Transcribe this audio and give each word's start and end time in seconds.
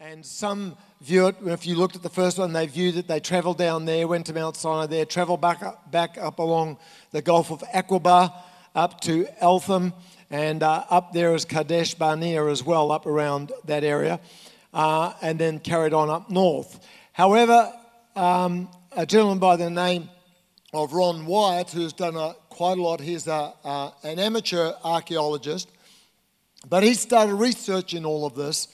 And 0.00 0.26
some 0.26 0.76
view 1.00 1.28
it, 1.28 1.36
if 1.46 1.66
you 1.66 1.76
looked 1.76 1.94
at 1.94 2.02
the 2.02 2.10
first 2.10 2.36
one, 2.36 2.52
they 2.52 2.66
viewed 2.66 2.96
it, 2.96 3.06
they 3.06 3.20
travelled 3.20 3.58
down 3.58 3.84
there, 3.84 4.08
went 4.08 4.26
to 4.26 4.32
Mount 4.32 4.56
Sinai 4.56 4.86
there, 4.86 5.04
travelled 5.04 5.40
back 5.40 5.62
up, 5.62 5.90
back 5.92 6.18
up 6.18 6.40
along 6.40 6.78
the 7.12 7.22
Gulf 7.22 7.52
of 7.52 7.60
Aqaba, 7.72 8.32
up 8.74 9.00
to 9.02 9.26
Etham, 9.40 9.92
and 10.30 10.64
uh, 10.64 10.84
up 10.90 11.12
there 11.12 11.32
is 11.32 11.44
Kadesh 11.44 11.94
Barnea 11.94 12.44
as 12.46 12.64
well, 12.64 12.90
up 12.90 13.06
around 13.06 13.52
that 13.66 13.84
area, 13.84 14.18
uh, 14.72 15.12
and 15.22 15.38
then 15.38 15.60
carried 15.60 15.94
on 15.94 16.10
up 16.10 16.28
north. 16.28 16.84
However, 17.12 17.72
um, 18.16 18.68
a 18.92 19.06
gentleman 19.06 19.38
by 19.38 19.54
the 19.54 19.70
name 19.70 20.10
of 20.72 20.92
Ron 20.92 21.24
Wyatt, 21.24 21.70
who's 21.70 21.92
done 21.92 22.16
a, 22.16 22.34
quite 22.48 22.78
a 22.78 22.82
lot, 22.82 23.00
he's 23.00 23.28
a, 23.28 23.54
uh, 23.62 23.90
an 24.02 24.18
amateur 24.18 24.72
archaeologist, 24.82 25.68
but 26.68 26.82
he 26.82 26.94
started 26.94 27.36
researching 27.36 28.04
all 28.04 28.26
of 28.26 28.34
this 28.34 28.73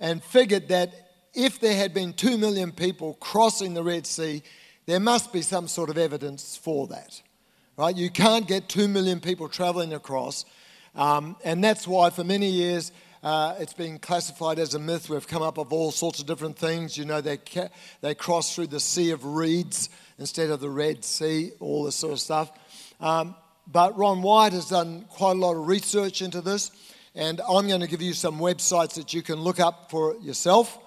and 0.00 0.22
figured 0.22 0.68
that 0.68 0.92
if 1.34 1.60
there 1.60 1.76
had 1.76 1.94
been 1.94 2.12
two 2.12 2.38
million 2.38 2.72
people 2.72 3.14
crossing 3.14 3.74
the 3.74 3.82
Red 3.82 4.06
Sea, 4.06 4.42
there 4.86 5.00
must 5.00 5.32
be 5.32 5.42
some 5.42 5.68
sort 5.68 5.90
of 5.90 5.98
evidence 5.98 6.56
for 6.56 6.86
that. 6.88 7.20
Right? 7.76 7.96
You 7.96 8.10
can't 8.10 8.48
get 8.48 8.68
two 8.68 8.88
million 8.88 9.20
people 9.20 9.48
traveling 9.48 9.92
across. 9.92 10.44
Um, 10.94 11.36
and 11.44 11.62
that's 11.62 11.86
why, 11.86 12.10
for 12.10 12.24
many 12.24 12.48
years, 12.48 12.90
uh, 13.22 13.54
it's 13.58 13.72
been 13.72 13.98
classified 13.98 14.58
as 14.58 14.74
a 14.74 14.78
myth. 14.78 15.08
We've 15.08 15.26
come 15.26 15.42
up 15.42 15.58
with 15.58 15.72
all 15.72 15.90
sorts 15.90 16.20
of 16.20 16.26
different 16.26 16.56
things. 16.56 16.96
You 16.96 17.04
know, 17.04 17.20
they, 17.20 17.36
ca- 17.36 17.68
they 18.00 18.14
cross 18.14 18.54
through 18.54 18.68
the 18.68 18.80
Sea 18.80 19.10
of 19.10 19.24
Reeds 19.24 19.90
instead 20.18 20.50
of 20.50 20.60
the 20.60 20.70
Red 20.70 21.04
Sea, 21.04 21.52
all 21.60 21.84
this 21.84 21.96
sort 21.96 22.14
of 22.14 22.20
stuff. 22.20 22.50
Um, 23.00 23.34
but 23.70 23.96
Ron 23.98 24.22
Wyatt 24.22 24.54
has 24.54 24.68
done 24.68 25.04
quite 25.10 25.36
a 25.36 25.38
lot 25.38 25.54
of 25.54 25.68
research 25.68 26.22
into 26.22 26.40
this, 26.40 26.70
and 27.18 27.40
I'm 27.40 27.66
going 27.66 27.80
to 27.80 27.88
give 27.88 28.00
you 28.00 28.12
some 28.12 28.38
websites 28.38 28.94
that 28.94 29.12
you 29.12 29.22
can 29.22 29.40
look 29.40 29.58
up 29.58 29.90
for 29.90 30.14
yourself. 30.20 30.78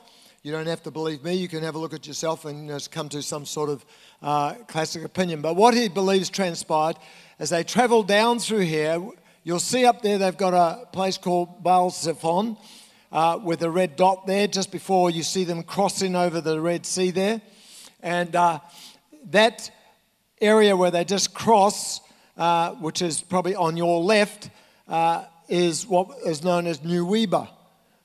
You 0.44 0.54
don't 0.54 0.66
have 0.66 0.82
to 0.84 0.92
believe 0.92 1.26
me, 1.26 1.34
you 1.34 1.50
can 1.50 1.62
have 1.62 1.76
a 1.76 1.78
look 1.78 1.94
at 1.94 2.08
yourself 2.08 2.46
and 2.46 2.90
come 2.90 3.10
to 3.10 3.22
some 3.22 3.46
sort 3.46 3.70
of 3.70 3.86
uh, 4.22 4.54
classic 4.66 5.04
opinion. 5.04 5.42
But 5.42 5.58
what 5.58 5.74
he 5.74 5.90
believes 5.90 6.30
transpired 6.30 6.96
as 7.38 7.50
they 7.50 7.66
traveled 7.66 8.08
down 8.08 8.40
through 8.40 8.62
here, 8.62 9.06
you'll 9.44 9.60
see 9.60 9.86
up 9.86 10.02
there 10.02 10.18
they've 10.18 10.38
got 10.38 10.54
a 10.54 10.86
place 10.86 11.18
called 11.18 11.62
Baal 11.62 11.90
Zephon 11.92 12.56
uh, 13.12 13.38
with 13.44 13.62
a 13.62 13.70
red 13.70 13.98
dot 13.98 14.26
there 14.26 14.48
just 14.48 14.72
before 14.72 15.10
you 15.10 15.24
see 15.24 15.44
them 15.44 15.64
crossing 15.64 16.16
over 16.16 16.40
the 16.40 16.62
Red 16.62 16.86
Sea 16.86 17.12
there. 17.12 17.42
And 18.02 18.34
uh, 18.38 18.60
that 19.32 19.70
area 20.40 20.78
where 20.78 20.92
they 20.92 21.04
just 21.04 21.34
cross, 21.34 22.00
uh, 22.38 22.72
which 22.76 23.02
is 23.02 23.22
probably 23.22 23.54
on 23.54 23.76
your 23.76 24.02
left, 24.02 24.50
uh, 24.88 25.26
is 25.52 25.86
what 25.86 26.08
is 26.26 26.44
known 26.44 26.66
as 26.66 26.80
Nuweiba. 26.80 27.50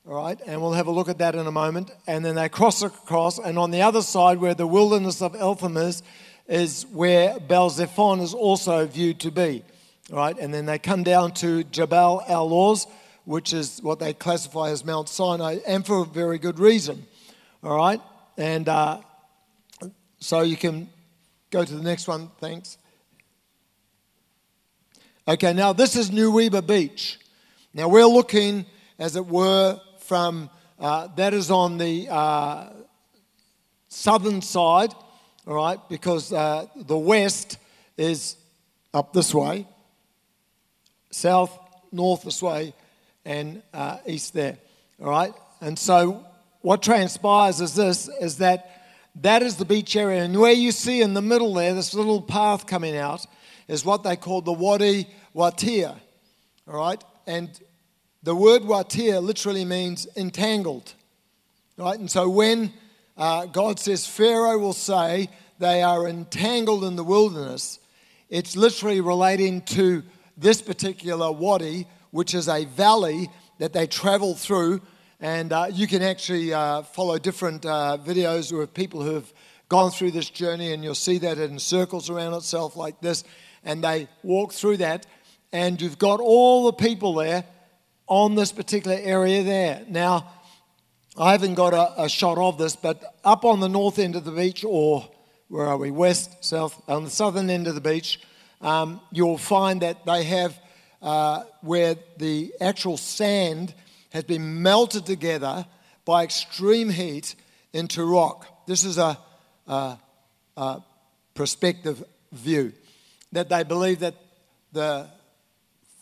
All 0.09 0.15
right, 0.17 0.39
and 0.47 0.61
we'll 0.61 0.73
have 0.73 0.89
a 0.89 0.91
look 0.91 1.09
at 1.09 1.19
that 1.19 1.37
in 1.37 1.47
a 1.47 1.53
moment. 1.53 1.93
And 2.07 2.25
then 2.25 2.35
they 2.35 2.49
cross 2.49 2.83
across, 2.83 3.39
and 3.39 3.57
on 3.59 3.71
the 3.71 3.83
other 3.83 4.03
side, 4.03 4.39
where 4.39 4.55
the 4.55 4.67
wilderness 4.67 5.23
of 5.23 5.35
Etham 5.37 5.77
is, 5.77 6.03
is 6.49 6.87
where 6.93 7.39
Baal 7.39 7.71
Zephon 7.71 8.21
is 8.21 8.35
also 8.35 8.87
viewed 8.87 9.21
to 9.21 9.31
be. 9.31 9.65
All 10.13 10.19
right, 10.19 10.37
and 10.39 10.53
then 10.53 10.67
they 10.67 10.79
come 10.79 11.05
down 11.05 11.33
to 11.35 11.63
Jabal 11.65 12.25
al 12.29 12.51
Lawz, 12.51 12.87
which 13.25 13.53
is 13.53 13.81
what 13.81 14.01
they 14.01 14.13
classify 14.13 14.71
as 14.71 14.85
Mount 14.85 15.09
Sinai, 15.09 15.59
and 15.67 15.87
for 15.87 16.03
a 16.03 16.05
very 16.05 16.39
good 16.39 16.59
reason. 16.59 17.07
All 17.63 17.77
right, 17.77 18.01
and 18.37 18.69
uh, 18.69 19.01
so 20.19 20.43
you 20.43 20.57
can 20.57 20.89
go 21.51 21.65
to 21.65 21.75
the 21.75 21.83
next 21.83 22.09
one, 22.09 22.31
thanks. 22.41 22.77
Okay, 25.29 25.53
now 25.53 25.73
this 25.73 25.97
is 25.97 26.11
Nuweiba 26.11 26.65
Beach. 26.67 27.19
Now 27.77 27.89
we're 27.89 28.07
looking, 28.07 28.65
as 28.99 29.17
it 29.17 29.27
were, 29.27 29.79
from 29.99 30.49
uh, 30.81 31.09
that 31.17 31.35
is 31.35 31.51
on 31.51 31.77
the 31.77 32.09
uh, 32.09 32.71
southern 33.89 34.41
side, 34.41 34.95
all 35.47 35.57
right, 35.57 35.79
because 35.91 36.33
uh, 36.33 36.69
the 36.75 36.97
west 36.97 37.59
is 37.99 38.37
up 38.95 39.12
this 39.12 39.34
way, 39.34 39.67
south, 41.11 41.53
north 41.93 42.23
this 42.23 42.43
way, 42.43 42.73
and 43.27 43.62
uh, 43.75 43.99
east 44.06 44.33
there, 44.33 44.56
all 44.99 45.11
right. 45.11 45.34
And 45.61 45.79
so 45.79 46.25
what 46.62 46.83
transpires 46.83 47.61
is 47.61 47.75
this: 47.75 48.09
is 48.09 48.39
that 48.39 48.71
that 49.17 49.43
is 49.43 49.56
the 49.56 49.67
beach 49.67 49.97
area, 49.97 50.25
and 50.25 50.41
where 50.41 50.55
you 50.55 50.73
see 50.73 51.03
in 51.03 51.12
the 51.12 51.21
middle 51.21 51.53
there, 51.53 51.75
this 51.75 51.93
little 51.93 52.23
path 52.23 52.67
coming 52.67 52.97
out, 52.97 53.27
is 53.69 53.84
what 53.84 54.03
they 54.03 54.17
call 54.17 54.41
the 54.41 54.50
Wadi 54.50 55.06
Watir, 55.34 55.95
all 56.67 56.79
right, 56.79 57.05
and 57.27 57.50
the 58.26 58.34
word 58.34 58.64
watir 58.64 59.20
literally 59.20 59.64
means 59.64 60.09
entangled. 60.16 60.94
Right? 61.76 61.97
And 61.97 62.10
so 62.10 62.28
when 62.28 62.72
uh, 63.16 63.47
God 63.47 63.78
says 63.78 64.04
Pharaoh 64.04 64.59
will 64.59 64.72
say 64.72 65.28
they 65.60 65.81
are 65.81 66.09
entangled 66.09 66.82
in 66.82 66.97
the 66.97 67.04
wilderness, 67.04 67.78
it's 68.28 68.56
literally 68.56 69.00
relating 69.00 69.60
to 69.76 70.03
this 70.37 70.60
particular 70.60 71.31
wadi, 71.31 71.87
which 72.10 72.34
is 72.34 72.48
a 72.48 72.64
valley 72.64 73.31
that 73.60 73.72
they 73.72 73.87
travel 73.87 74.34
through. 74.34 74.81
And 75.20 75.53
uh, 75.53 75.69
you 75.70 75.87
can 75.87 76.03
actually 76.03 76.53
uh, 76.53 76.82
follow 76.82 77.19
different 77.19 77.64
uh, 77.64 77.97
videos 78.04 78.50
with 78.50 78.75
people 78.75 79.03
who 79.03 79.14
have 79.14 79.32
gone 79.69 79.93
through 79.93 80.10
this 80.10 80.31
journey, 80.31 80.72
and 80.72 80.82
you'll 80.82 80.97
see 80.97 81.19
that 81.19 81.38
it 81.38 81.60
circles 81.60 82.10
around 82.10 82.34
itself 82.34 82.75
like 82.75 83.00
this. 83.00 83.22
And 83.62 83.84
they 83.84 84.08
walk 84.25 84.53
through 84.53 84.78
that, 84.78 85.06
and 85.53 85.81
you've 85.81 85.98
got 85.98 86.19
all 86.19 86.66
the 86.66 86.72
people 86.72 87.14
there 87.14 87.44
on 88.06 88.34
this 88.34 88.53
particular 88.53 88.97
area 89.00 89.43
there. 89.43 89.84
Now, 89.89 90.33
I 91.19 91.33
haven't 91.33 91.55
got 91.55 91.72
a, 91.72 92.05
a, 92.05 92.09
shot 92.09 92.39
of 92.39 92.59
this, 92.59 92.77
but 92.77 93.03
up 93.25 93.44
on 93.44 93.61
the 93.61 93.69
north 93.69 93.99
end 93.99 94.17
of 94.17 94.25
the 94.25 94.33
beach, 94.33 94.65
or 94.65 95.09
where 95.49 95.67
are 95.67 95.78
we? 95.78 95.91
West, 95.91 96.44
south, 96.44 96.81
on 96.89 97.05
the 97.05 97.11
southern 97.11 97.49
end 97.49 97.67
of 97.67 97.75
the 97.75 97.81
beach, 97.81 98.21
um, 98.61 99.00
you'll 99.11 99.39
find 99.39 99.83
that 99.83 100.05
they 100.05 100.25
have 100.25 100.59
uh, 101.03 101.44
where 101.62 101.97
the 102.19 102.53
actual 102.61 102.97
sand 102.97 103.75
has 104.11 104.25
been 104.25 104.62
melted 104.62 105.06
together 105.06 105.67
by 106.05 106.23
extreme 106.23 106.91
heat 106.91 107.34
into 107.73 108.05
rock. 108.05 108.47
This 108.67 108.84
is 108.84 108.99
a, 108.99 109.19
a, 109.67 109.99
a 110.56 110.83
perspective 111.34 112.05
view 112.33 112.73
that 113.33 113.49
they 113.49 113.65
believe 113.65 114.00
that 114.00 114.15
the 114.73 115.09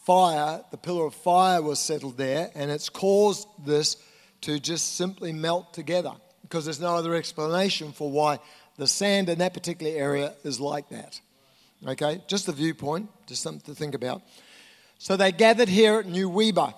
fire, 0.05 0.63
the 0.71 0.77
pillar 0.77 1.07
of 1.07 1.15
fire 1.15 1.63
was 1.63 1.79
settled 1.79 2.17
there, 2.17 2.51
and 2.55 2.71
it's 2.71 2.89
caused 2.89 3.49
this 3.65 3.97
to 4.43 4.61
just 4.61 4.97
simply 4.97 5.33
melt 5.33 5.73
together 5.73 6.13
because 6.43 6.65
there's 6.65 6.81
no 6.81 6.95
other 6.95 7.15
explanation 7.15 7.93
for 7.93 8.11
why 8.11 8.39
the 8.77 8.87
sand 8.87 9.29
in 9.29 9.39
that 9.39 9.55
particular 9.55 9.97
area 9.97 10.35
is 10.45 10.61
like 10.61 10.89
that. 10.91 11.21
Okay, 11.87 12.23
just 12.29 12.49
a 12.49 12.53
viewpoint, 12.53 13.09
just 13.27 13.43
something 13.43 13.75
to 13.75 13.79
think 13.79 13.95
about. 13.95 14.23
So 14.99 15.17
they 15.17 15.33
gathered 15.33 15.69
here 15.69 15.99
at 15.99 16.07
Nuweiba, 16.07 16.75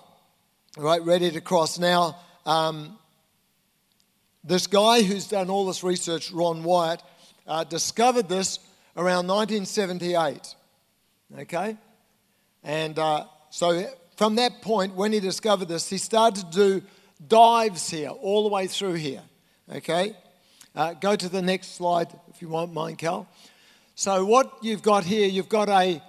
right, 0.77 1.03
ready 1.03 1.31
to 1.31 1.41
cross. 1.41 1.79
Now, 1.79 2.17
um, 2.45 2.99
this 4.43 4.67
guy 4.67 5.03
who's 5.03 5.29
done 5.29 5.51
all 5.51 5.67
this 5.67 5.83
research, 5.83 6.31
Ron 6.33 6.63
Wyatt, 6.63 7.03
uh, 7.47 7.65
discovered 7.65 8.29
this 8.29 8.59
around 8.97 9.27
1978. 9.27 10.55
Okay? 11.41 11.77
And 12.67 12.99
uh, 12.99 13.27
so 13.49 13.89
from 14.17 14.35
that 14.35 14.61
point, 14.61 14.97
when 14.97 15.13
he 15.13 15.21
discovered 15.21 15.69
this, 15.69 15.89
he 15.89 15.99
started 15.99 16.51
to 16.53 16.81
do 16.81 16.83
dives 17.29 17.89
here, 17.89 18.09
all 18.09 18.43
the 18.43 18.49
way 18.49 18.67
through 18.67 18.95
here. 18.95 19.23
Okay? 19.73 20.17
Uh, 20.75 20.93
go 20.95 21.15
to 21.15 21.29
the 21.29 21.41
next 21.41 21.77
slide, 21.77 22.09
if 22.29 22.43
you 22.43 22.49
want, 22.49 22.75
mind, 22.75 22.99
Cal. 22.99 23.29
So, 23.95 24.27
what 24.27 24.53
you've 24.63 24.83
got 24.83 25.05
here, 25.05 25.29
you've 25.29 25.49
got 25.49 25.69
a 25.69 26.03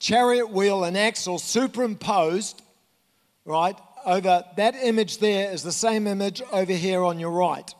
chariot 0.00 0.50
wheel 0.50 0.82
and 0.82 0.96
axle 0.96 1.38
superimposed, 1.38 2.60
right? 3.44 3.76
Over 4.06 4.44
that 4.56 4.74
image 4.76 5.18
there 5.18 5.52
is 5.52 5.62
the 5.62 5.72
same 5.72 6.06
image 6.06 6.40
over 6.50 6.72
here 6.72 7.04
on 7.04 7.20
your 7.20 7.30
right. 7.30 7.72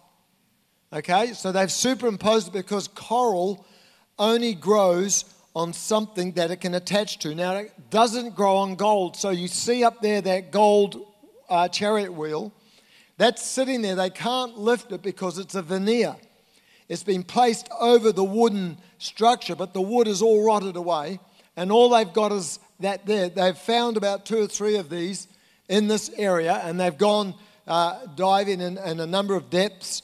Okay? 0.92 1.32
So, 1.32 1.50
they've 1.50 1.72
superimposed 1.72 2.48
it 2.48 2.52
because 2.52 2.88
coral 2.88 3.66
only 4.18 4.54
grows 4.54 5.24
on 5.58 5.72
something 5.72 6.30
that 6.32 6.52
it 6.52 6.60
can 6.60 6.74
attach 6.74 7.18
to. 7.18 7.34
Now, 7.34 7.56
it 7.56 7.90
doesn't 7.90 8.36
grow 8.36 8.58
on 8.58 8.76
gold. 8.76 9.16
So 9.16 9.30
you 9.30 9.48
see 9.48 9.82
up 9.82 10.00
there 10.00 10.20
that 10.20 10.52
gold 10.52 11.04
uh, 11.48 11.66
chariot 11.66 12.12
wheel. 12.12 12.52
That's 13.16 13.44
sitting 13.44 13.82
there. 13.82 13.96
They 13.96 14.10
can't 14.10 14.56
lift 14.56 14.92
it 14.92 15.02
because 15.02 15.36
it's 15.36 15.56
a 15.56 15.62
veneer. 15.62 16.14
It's 16.88 17.02
been 17.02 17.24
placed 17.24 17.68
over 17.80 18.12
the 18.12 18.22
wooden 18.22 18.78
structure, 18.98 19.56
but 19.56 19.74
the 19.74 19.80
wood 19.80 20.06
is 20.06 20.22
all 20.22 20.46
rotted 20.46 20.76
away. 20.76 21.18
And 21.56 21.72
all 21.72 21.88
they've 21.88 22.12
got 22.12 22.30
is 22.30 22.60
that 22.78 23.04
there. 23.04 23.28
They've 23.28 23.58
found 23.58 23.96
about 23.96 24.26
two 24.26 24.38
or 24.38 24.46
three 24.46 24.76
of 24.76 24.88
these 24.88 25.26
in 25.68 25.88
this 25.88 26.08
area, 26.16 26.60
and 26.62 26.78
they've 26.78 26.96
gone 26.96 27.34
uh, 27.66 28.06
diving 28.14 28.60
in, 28.60 28.78
in, 28.78 29.00
a 29.00 29.06
number 29.06 29.34
of 29.34 29.50
depths, 29.50 30.02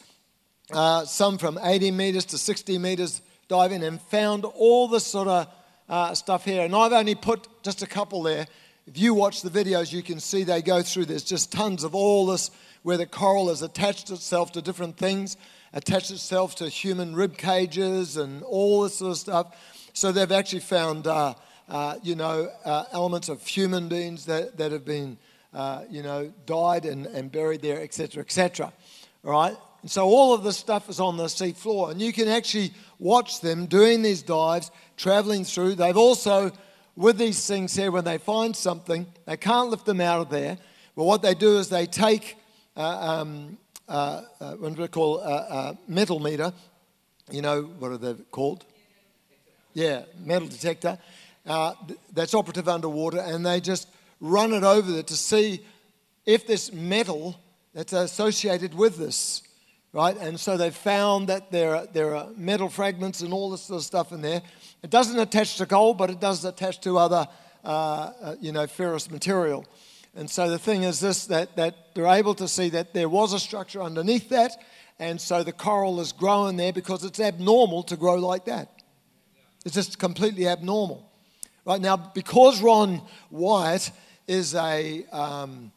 uh, 0.72 1.04
some 1.04 1.38
from 1.38 1.60
80 1.62 1.92
meters 1.92 2.24
to 2.26 2.38
60 2.38 2.76
meters 2.78 3.22
diving 3.48 3.82
and 3.82 4.00
found 4.00 4.44
all 4.44 4.88
this 4.88 5.06
sort 5.06 5.28
of 5.28 5.48
uh, 5.88 6.14
stuff 6.14 6.44
here. 6.44 6.64
And 6.64 6.74
I've 6.74 6.92
only 6.92 7.14
put 7.14 7.46
just 7.62 7.82
a 7.82 7.86
couple 7.86 8.22
there 8.22 8.46
if 8.86 8.98
you 8.98 9.14
watch 9.14 9.40
the 9.40 9.48
videos, 9.48 9.92
you 9.92 10.02
can 10.02 10.20
see 10.20 10.44
they 10.44 10.60
go 10.60 10.82
through. 10.82 11.06
There's 11.06 11.24
just 11.24 11.50
tons 11.50 11.84
of 11.84 11.94
all 11.94 12.26
this 12.26 12.50
where 12.82 12.98
the 12.98 13.06
coral 13.06 13.48
has 13.48 13.62
attached 13.62 14.10
itself 14.10 14.52
to 14.52 14.62
different 14.62 14.98
things, 14.98 15.38
attached 15.72 16.10
itself 16.10 16.54
to 16.56 16.68
human 16.68 17.14
rib 17.14 17.38
cages 17.38 18.18
and 18.18 18.42
all 18.42 18.82
this 18.82 18.98
sort 18.98 19.12
of 19.12 19.16
stuff. 19.16 19.90
So 19.94 20.12
they've 20.12 20.30
actually 20.30 20.60
found, 20.60 21.06
uh, 21.06 21.34
uh, 21.66 21.96
you 22.02 22.14
know, 22.14 22.50
uh, 22.64 22.84
elements 22.92 23.30
of 23.30 23.46
human 23.46 23.88
beings 23.88 24.26
that, 24.26 24.58
that 24.58 24.70
have 24.70 24.84
been, 24.84 25.16
uh, 25.54 25.84
you 25.88 26.02
know, 26.02 26.30
died 26.44 26.84
and, 26.84 27.06
and 27.06 27.32
buried 27.32 27.62
there, 27.62 27.80
etc., 27.80 28.22
etc. 28.22 28.70
All 29.24 29.30
right? 29.30 29.56
And 29.84 29.90
so 29.90 30.06
all 30.06 30.32
of 30.32 30.42
this 30.42 30.56
stuff 30.56 30.88
is 30.88 30.98
on 30.98 31.18
the 31.18 31.28
sea 31.28 31.52
floor, 31.52 31.90
and 31.90 32.00
you 32.00 32.10
can 32.10 32.26
actually 32.26 32.72
watch 32.98 33.42
them 33.42 33.66
doing 33.66 34.00
these 34.00 34.22
dives, 34.22 34.70
traveling 34.96 35.44
through. 35.44 35.74
They've 35.74 35.94
also, 35.94 36.52
with 36.96 37.18
these 37.18 37.46
things 37.46 37.76
here, 37.76 37.90
when 37.90 38.04
they 38.04 38.16
find 38.16 38.56
something, 38.56 39.06
they 39.26 39.36
can't 39.36 39.68
lift 39.68 39.84
them 39.84 40.00
out 40.00 40.20
of 40.20 40.30
there. 40.30 40.56
But 40.96 41.04
what 41.04 41.20
they 41.20 41.34
do 41.34 41.58
is 41.58 41.68
they 41.68 41.84
take 41.84 42.38
uh, 42.74 42.80
um, 42.80 43.58
uh, 43.86 44.22
uh, 44.40 44.52
what 44.52 44.74
do 44.74 44.80
we 44.80 44.88
call 44.88 45.20
a, 45.20 45.34
a 45.34 45.78
metal 45.86 46.18
meter? 46.18 46.50
You 47.30 47.42
know 47.42 47.64
what 47.78 47.92
are 47.92 47.98
they 47.98 48.14
called? 48.30 48.64
Yeah, 49.74 50.04
metal 50.18 50.48
detector. 50.48 50.96
Uh, 51.44 51.74
that's 52.10 52.32
operative 52.32 52.70
underwater, 52.70 53.18
and 53.18 53.44
they 53.44 53.60
just 53.60 53.86
run 54.18 54.54
it 54.54 54.64
over 54.64 54.90
there 54.90 55.02
to 55.02 55.14
see 55.14 55.62
if 56.24 56.46
this 56.46 56.72
metal 56.72 57.38
that's 57.74 57.92
associated 57.92 58.72
with 58.72 58.96
this, 58.96 59.42
right? 59.94 60.16
And 60.16 60.38
so 60.38 60.56
they 60.56 60.70
found 60.70 61.28
that 61.28 61.52
there 61.52 61.76
are, 61.76 61.86
there 61.86 62.16
are 62.16 62.28
metal 62.36 62.68
fragments 62.68 63.20
and 63.20 63.32
all 63.32 63.48
this 63.48 63.62
sort 63.62 63.78
of 63.78 63.84
stuff 63.84 64.10
in 64.10 64.20
there. 64.20 64.42
It 64.82 64.90
doesn't 64.90 65.18
attach 65.18 65.56
to 65.58 65.66
gold, 65.66 65.98
but 65.98 66.10
it 66.10 66.20
does 66.20 66.44
attach 66.44 66.80
to 66.80 66.98
other, 66.98 67.28
uh, 67.64 67.68
uh, 67.68 68.36
you 68.40 68.50
know, 68.50 68.66
ferrous 68.66 69.08
material. 69.08 69.64
And 70.16 70.28
so 70.28 70.50
the 70.50 70.58
thing 70.58 70.82
is 70.82 70.98
this 70.98 71.26
that, 71.26 71.56
that 71.56 71.94
they're 71.94 72.06
able 72.06 72.34
to 72.34 72.48
see 72.48 72.70
that 72.70 72.92
there 72.92 73.08
was 73.08 73.32
a 73.32 73.38
structure 73.38 73.80
underneath 73.80 74.28
that, 74.30 74.56
and 74.98 75.20
so 75.20 75.42
the 75.44 75.52
coral 75.52 76.00
is 76.00 76.12
growing 76.12 76.56
there 76.56 76.72
because 76.72 77.04
it's 77.04 77.20
abnormal 77.20 77.84
to 77.84 77.96
grow 77.96 78.16
like 78.16 78.44
that. 78.46 78.82
It's 79.64 79.74
just 79.74 79.98
completely 79.98 80.46
abnormal. 80.46 81.08
Right 81.64 81.80
now, 81.80 81.96
because 81.96 82.60
Ron 82.60 83.00
Wyatt 83.30 83.90
is 84.26 84.54
a, 84.54 85.04
um, 85.10 85.72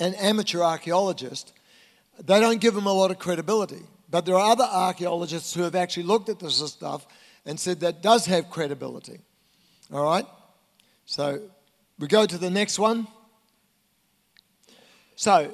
an 0.00 0.14
amateur 0.14 0.62
archaeologist, 0.62 1.52
they 2.24 2.40
don't 2.40 2.60
give 2.60 2.74
them 2.74 2.86
a 2.86 2.92
lot 2.92 3.10
of 3.10 3.18
credibility. 3.18 3.82
But 4.10 4.24
there 4.24 4.36
are 4.36 4.50
other 4.52 4.64
archaeologists 4.64 5.54
who 5.54 5.62
have 5.62 5.74
actually 5.74 6.04
looked 6.04 6.28
at 6.28 6.38
this 6.38 6.56
stuff 6.56 7.06
and 7.44 7.58
said 7.58 7.80
that 7.80 8.02
does 8.02 8.26
have 8.26 8.50
credibility. 8.50 9.18
All 9.92 10.04
right? 10.04 10.26
So 11.06 11.40
we 11.98 12.06
go 12.06 12.26
to 12.26 12.38
the 12.38 12.50
next 12.50 12.78
one. 12.78 13.06
So, 15.16 15.52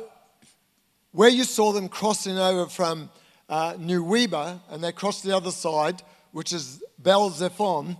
where 1.12 1.30
you 1.30 1.44
saw 1.44 1.72
them 1.72 1.88
crossing 1.88 2.36
over 2.38 2.66
from 2.66 3.08
uh, 3.48 3.74
Nuweiba, 3.74 4.60
and 4.68 4.82
they 4.82 4.92
crossed 4.92 5.24
the 5.24 5.34
other 5.34 5.50
side, 5.50 6.02
which 6.32 6.52
is 6.52 6.82
Baal 6.98 7.30
Zephon, 7.30 7.96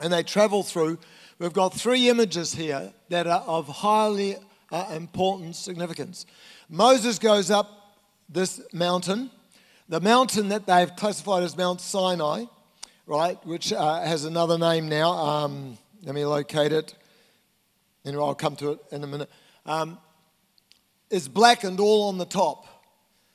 and 0.00 0.12
they 0.12 0.22
travel 0.22 0.62
through, 0.62 0.98
we've 1.38 1.52
got 1.52 1.72
three 1.72 2.08
images 2.08 2.54
here 2.54 2.92
that 3.08 3.26
are 3.26 3.42
of 3.42 3.68
highly 3.68 4.36
uh, 4.70 4.92
important 4.94 5.54
significance. 5.54 6.26
Moses 6.74 7.18
goes 7.18 7.50
up 7.50 7.98
this 8.30 8.58
mountain, 8.72 9.30
the 9.90 10.00
mountain 10.00 10.48
that 10.48 10.64
they've 10.64 10.96
classified 10.96 11.42
as 11.42 11.54
Mount 11.54 11.82
Sinai, 11.82 12.46
right, 13.06 13.36
which 13.44 13.74
uh, 13.74 14.00
has 14.00 14.24
another 14.24 14.56
name 14.56 14.88
now. 14.88 15.10
Um, 15.10 15.76
let 16.02 16.14
me 16.14 16.24
locate 16.24 16.72
it. 16.72 16.94
Anyway, 18.06 18.24
I'll 18.24 18.34
come 18.34 18.56
to 18.56 18.70
it 18.70 18.78
in 18.90 19.04
a 19.04 19.06
minute. 19.06 19.28
Um, 19.66 19.98
is 21.10 21.28
blackened 21.28 21.78
all 21.78 22.08
on 22.08 22.16
the 22.16 22.24
top, 22.24 22.66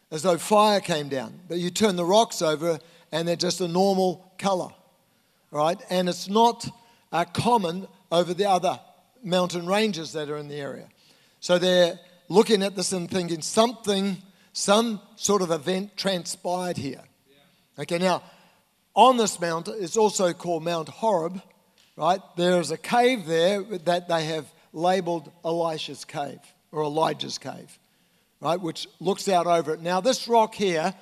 as 0.10 0.24
though 0.24 0.40
fire 0.40 0.80
came 0.80 1.08
down. 1.08 1.40
But 1.48 1.60
you 1.60 1.70
turn 1.70 1.96
the 1.96 2.06
rocks 2.06 2.42
over 2.42 2.80
and 3.12 3.28
they're 3.28 3.36
just 3.36 3.62
a 3.62 3.68
normal 3.68 4.34
color, 4.40 4.70
right? 5.52 5.80
And 5.92 6.10
it's 6.10 6.28
not 6.28 6.68
uh, 7.12 7.26
common 7.26 7.88
over 8.12 8.34
the 8.34 8.50
other 8.50 8.80
mountain 9.24 9.68
ranges 9.68 10.14
that 10.14 10.28
are 10.28 10.38
in 10.38 10.48
the 10.48 10.56
area. 10.56 10.90
So 11.40 11.60
they're 11.60 12.00
looking 12.30 12.64
at 12.64 12.76
this 12.76 12.92
and 12.92 13.10
thinking 13.10 13.42
something, 13.42 14.18
some 14.54 15.02
sort 15.16 15.42
of 15.42 15.52
event 15.52 15.96
transpired 15.98 16.78
here. 16.78 17.04
Okay, 17.80 17.98
now 17.98 18.24
on 18.96 19.18
this 19.18 19.40
mountain, 19.40 19.76
it's 19.80 19.96
also 19.96 20.34
called 20.34 20.64
Mount 20.64 20.90
Horeb, 20.90 21.40
right? 21.96 22.20
There 22.36 22.60
is 22.60 22.72
a 22.72 22.78
cave 22.78 23.28
there 23.28 23.62
that 23.62 24.08
they 24.08 24.26
have 24.26 24.52
labeled 24.74 25.32
Elisha's 25.46 26.04
cave 26.04 26.40
or 26.72 26.84
Elijah's 26.84 27.38
cave, 27.38 27.78
right, 28.42 28.60
which 28.60 28.88
looks 29.00 29.30
out 29.30 29.46
over 29.46 29.74
it. 29.74 29.82
Now, 29.82 30.02
this 30.02 30.28
rock 30.28 30.56
here 30.56 30.94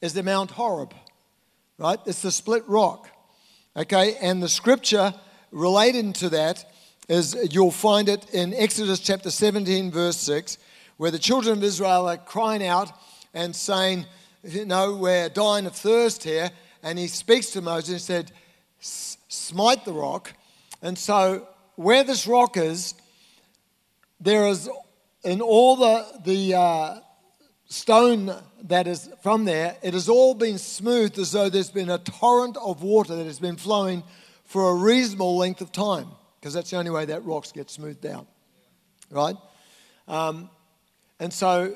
is 0.00 0.14
the 0.14 0.22
Mount 0.22 0.50
Horeb, 0.50 0.94
right? 1.78 1.98
It's 2.06 2.22
the 2.22 2.32
split 2.32 2.64
rock, 2.68 3.08
okay? 3.76 4.16
And 4.20 4.42
the 4.42 4.48
scripture 4.48 5.14
relating 5.52 6.12
to 6.14 6.30
that 6.30 6.64
is 7.08 7.36
you'll 7.52 7.70
find 7.70 8.08
it 8.08 8.28
in 8.30 8.52
Exodus 8.54 8.98
chapter 8.98 9.30
17, 9.30 9.90
verse 9.90 10.16
6, 10.16 10.58
where 10.96 11.10
the 11.10 11.18
children 11.18 11.58
of 11.58 11.64
Israel 11.64 12.08
are 12.08 12.16
crying 12.16 12.64
out 12.64 12.92
and 13.32 13.54
saying, 13.54 14.06
You 14.42 14.64
know, 14.64 14.94
we're 14.94 15.28
dying 15.28 15.66
of 15.66 15.74
thirst 15.74 16.24
here. 16.24 16.50
And 16.82 16.98
he 16.98 17.08
speaks 17.08 17.50
to 17.50 17.62
Moses 17.62 17.90
and 17.90 18.00
said, 18.00 18.32
Smite 19.28 19.84
the 19.84 19.92
rock. 19.92 20.32
And 20.82 20.98
so, 20.98 21.48
where 21.76 22.04
this 22.04 22.26
rock 22.26 22.56
is, 22.56 22.94
there 24.20 24.46
is 24.46 24.68
in 25.24 25.40
all 25.40 25.76
the, 25.76 26.06
the 26.24 26.54
uh, 26.54 27.00
stone 27.66 28.34
that 28.64 28.86
is 28.86 29.10
from 29.22 29.44
there, 29.44 29.76
it 29.82 29.94
has 29.94 30.08
all 30.08 30.34
been 30.34 30.58
smoothed 30.58 31.18
as 31.18 31.32
though 31.32 31.48
there's 31.48 31.70
been 31.70 31.90
a 31.90 31.98
torrent 31.98 32.56
of 32.58 32.82
water 32.82 33.16
that 33.16 33.24
has 33.24 33.40
been 33.40 33.56
flowing 33.56 34.04
for 34.44 34.70
a 34.70 34.74
reasonable 34.74 35.36
length 35.36 35.60
of 35.60 35.72
time, 35.72 36.08
because 36.38 36.54
that's 36.54 36.70
the 36.70 36.76
only 36.76 36.90
way 36.90 37.06
that 37.06 37.24
rocks 37.24 37.50
get 37.50 37.70
smoothed 37.70 38.06
out, 38.06 38.26
right? 39.10 39.36
Um, 40.06 40.50
and 41.20 41.32
so 41.32 41.74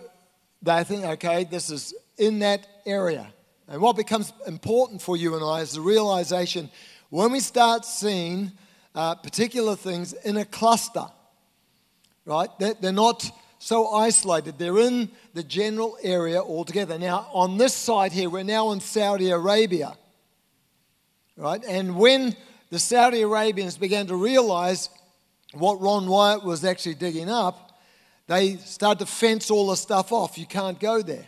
they 0.63 0.85
think, 0.85 1.05
okay, 1.05 1.45
this 1.45 1.71
is 1.71 1.95
in 2.17 2.41
that 2.41 2.67
area. 2.85 3.33
And 3.69 3.81
what 3.81 3.97
becomes 3.97 4.33
important 4.47 5.03
for 5.03 5.17
you 5.17 5.35
and 5.35 5.45
I 5.45 5.61
is 5.61 5.73
the 5.73 5.81
realization 5.81 6.71
when 7.11 7.33
we 7.33 7.41
start 7.41 7.85
seeing 7.85 8.53
uh, 8.95 9.15
particular 9.15 9.77
things 9.77 10.13
in 10.13 10.37
a 10.37 10.45
cluster 10.45 11.07
right? 12.29 12.51
They're 12.59 12.93
not 12.93 13.29
so 13.59 13.89
isolated. 13.95 14.59
They're 14.59 14.79
in 14.79 15.11
the 15.33 15.43
general 15.43 15.97
area 16.03 16.41
altogether. 16.41 16.99
Now, 16.99 17.27
on 17.33 17.57
this 17.57 17.75
side 17.75 18.13
here, 18.13 18.29
we're 18.29 18.43
now 18.43 18.71
in 18.73 18.81
Saudi 18.81 19.31
Arabia, 19.31 19.97
right? 21.37 21.65
And 21.67 21.97
when 21.97 22.37
the 22.69 22.79
Saudi 22.79 23.23
Arabians 23.23 23.79
began 23.79 24.07
to 24.09 24.15
realize 24.15 24.91
what 25.55 25.81
Ron 25.81 26.07
Wyatt 26.07 26.45
was 26.45 26.67
actually 26.67 26.97
digging 26.97 27.31
up, 27.31 27.68
they 28.29 28.57
start 28.59 28.99
to 29.01 29.07
fence 29.07 29.51
all 29.51 29.69
the 29.69 29.77
stuff 29.77 30.13
off. 30.13 30.39
You 30.39 30.47
can't 30.47 30.79
go 30.79 31.03
there, 31.03 31.27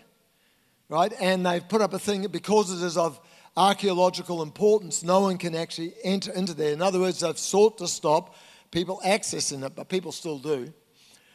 right? 0.89 1.13
And 1.19 1.45
they've 1.45 1.67
put 1.67 1.81
up 1.81 1.95
a 1.95 1.99
thing 1.99 2.23
that 2.23 2.29
because 2.29 2.71
it 2.71 2.85
is 2.85 2.97
of 2.97 3.19
archaeological 3.57 4.43
importance, 4.43 5.03
no 5.03 5.21
one 5.21 5.39
can 5.39 5.55
actually 5.57 5.95
enter 6.05 6.31
into 6.33 6.55
there. 6.55 6.73
In 6.73 6.83
other 6.83 7.01
words, 7.01 7.21
they've 7.21 7.39
sought 7.39 7.79
to 7.79 7.89
stop 7.89 8.37
people 8.71 9.01
accessing 9.05 9.65
it, 9.67 9.75
but 9.75 9.89
people 9.89 10.13
still 10.13 10.39
do 10.39 10.73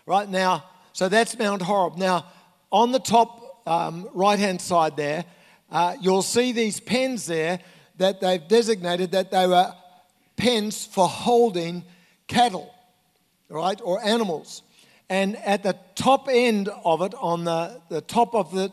right 0.05 0.29
now. 0.29 0.63
So 0.93 1.09
that's 1.09 1.37
Mount 1.37 1.63
Horeb. 1.63 1.97
Now, 1.97 2.27
on 2.71 2.91
the 2.91 2.99
top 2.99 3.67
um, 3.67 4.07
right 4.13 4.39
hand 4.39 4.61
side 4.61 4.95
there, 4.95 5.25
uh, 5.71 5.95
you'll 5.99 6.21
see 6.21 6.51
these 6.51 6.79
pens 6.79 7.25
there 7.25 7.59
that 7.97 8.21
they've 8.21 8.47
designated 8.47 9.11
that 9.11 9.31
they 9.31 9.47
were 9.47 9.73
pens 10.37 10.85
for 10.85 11.07
holding 11.07 11.83
cattle, 12.27 12.71
right, 13.49 13.81
or 13.83 14.03
animals. 14.03 14.61
And 15.09 15.35
at 15.37 15.63
the 15.63 15.77
top 15.95 16.27
end 16.29 16.69
of 16.83 17.01
it, 17.01 17.13
on 17.15 17.43
the, 17.43 17.81
the 17.89 18.01
top 18.01 18.33
of 18.33 18.57
it, 18.57 18.71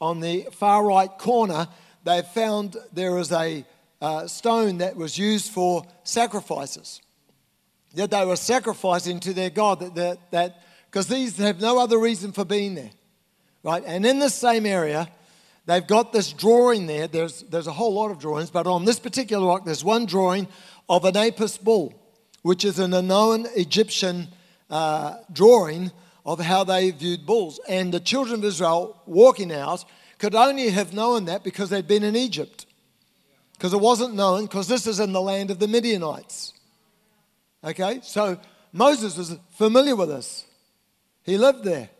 on 0.00 0.20
the 0.20 0.48
far 0.52 0.84
right 0.84 1.10
corner, 1.18 1.68
they 2.04 2.22
found 2.22 2.76
there 2.92 3.18
is 3.18 3.32
a 3.32 3.64
uh, 4.00 4.26
stone 4.26 4.78
that 4.78 4.96
was 4.96 5.16
used 5.16 5.52
for 5.52 5.84
sacrifices. 6.02 7.00
That 7.94 8.10
they 8.10 8.24
were 8.24 8.36
sacrificing 8.36 9.20
to 9.20 9.32
their 9.32 9.50
God, 9.50 9.80
that, 9.80 9.94
that, 9.94 10.30
that 10.30 10.62
because 10.86 11.06
these 11.06 11.38
have 11.38 11.60
no 11.60 11.78
other 11.78 11.98
reason 11.98 12.32
for 12.32 12.44
being 12.44 12.74
there, 12.74 12.90
right? 13.62 13.82
And 13.86 14.04
in 14.04 14.18
the 14.18 14.28
same 14.28 14.66
area, 14.66 15.08
they've 15.66 15.86
got 15.86 16.12
this 16.12 16.32
drawing 16.32 16.86
there. 16.86 17.06
There's, 17.06 17.42
there's 17.42 17.66
a 17.66 17.72
whole 17.72 17.94
lot 17.94 18.10
of 18.10 18.18
drawings, 18.18 18.50
but 18.50 18.66
on 18.66 18.84
this 18.84 18.98
particular 18.98 19.46
rock, 19.46 19.64
there's 19.64 19.84
one 19.84 20.04
drawing 20.04 20.48
of 20.88 21.04
an 21.04 21.16
Apis 21.16 21.56
bull, 21.56 21.94
which 22.42 22.64
is 22.64 22.78
an 22.78 22.92
unknown 22.92 23.46
Egyptian 23.56 24.28
uh, 24.72 25.18
drawing 25.32 25.92
of 26.26 26.40
how 26.40 26.64
they 26.64 26.90
viewed 26.90 27.24
bulls. 27.26 27.60
And 27.68 27.92
the 27.92 28.00
children 28.00 28.40
of 28.40 28.44
Israel 28.44 29.00
walking 29.06 29.52
out 29.52 29.84
could 30.18 30.34
only 30.34 30.70
have 30.70 30.92
known 30.92 31.26
that 31.26 31.44
because 31.44 31.70
they'd 31.70 31.86
been 31.86 32.02
in 32.02 32.16
Egypt. 32.16 32.66
Because 33.52 33.74
it 33.74 33.80
wasn't 33.80 34.14
known, 34.14 34.46
because 34.46 34.66
this 34.66 34.86
is 34.88 34.98
in 34.98 35.12
the 35.12 35.20
land 35.20 35.50
of 35.50 35.60
the 35.60 35.68
Midianites. 35.68 36.54
Okay, 37.62 38.00
so 38.02 38.38
Moses 38.72 39.16
was 39.16 39.36
familiar 39.52 39.94
with 39.94 40.08
this. 40.08 40.44
He 41.22 41.38
lived 41.38 41.62
there, 41.62 41.90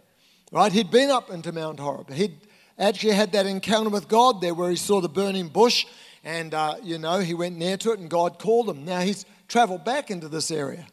right? 0.50 0.73
He'd 0.73 0.91
been 0.91 1.11
up 1.11 1.31
into 1.31 1.52
Mount 1.52 1.79
Horeb. 1.79 2.12
He'd 2.12 2.37
actually 2.79 3.12
had 3.12 3.33
that 3.33 3.47
encounter 3.47 3.91
with 3.91 4.09
God 4.09 4.41
there 4.41 4.55
where 4.55 4.71
he 4.71 4.76
saw 4.76 5.00
the 5.00 5.09
burning 5.09 5.49
bush 5.49 5.87
and, 6.25 6.55
uh, 6.55 6.76
you 6.83 6.99
know, 6.99 7.19
he 7.19 7.35
went 7.35 7.57
near 7.57 7.76
to 7.76 7.93
it 7.93 8.00
and 8.00 8.09
God 8.09 8.38
called 8.38 8.69
him. 8.69 8.85
Now 8.85 9.00
he's 9.00 9.25
traveled 9.47 9.85
back 9.85 10.11
into 10.11 10.29
this 10.29 10.50
area, 10.50 10.87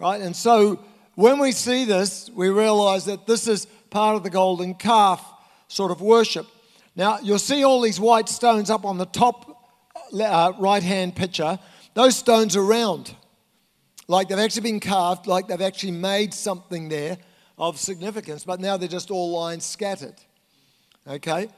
right? 0.00 0.20
And 0.20 0.34
so 0.34 0.82
when 1.14 1.38
we 1.38 1.52
see 1.52 1.84
this, 1.84 2.30
we 2.34 2.48
realize 2.48 3.04
that 3.04 3.26
this 3.26 3.46
is 3.46 3.66
part 3.90 4.16
of 4.16 4.22
the 4.22 4.30
golden 4.30 4.74
calf 4.74 5.22
sort 5.68 5.92
of 5.92 6.00
worship. 6.00 6.46
Now, 6.96 7.18
you'll 7.22 7.38
see 7.38 7.62
all 7.62 7.80
these 7.80 8.00
white 8.00 8.28
stones 8.28 8.70
up 8.70 8.84
on 8.84 8.98
the 8.98 9.06
top 9.06 9.68
uh, 10.18 10.52
right 10.58 10.82
hand 10.82 11.14
picture. 11.14 11.58
Those 11.94 12.16
stones 12.16 12.56
are 12.56 12.64
round, 12.64 13.14
like 14.08 14.28
they've 14.28 14.38
actually 14.38 14.62
been 14.62 14.80
carved, 14.80 15.26
like 15.26 15.46
they've 15.46 15.60
actually 15.60 15.92
made 15.92 16.32
something 16.34 16.88
there 16.88 17.18
of 17.58 17.78
significance, 17.78 18.42
but 18.44 18.58
now 18.58 18.76
they're 18.76 18.88
just 18.88 19.10
all 19.10 19.32
lines 19.32 19.64
scattered. 19.64 20.14
Okay? 21.06 21.48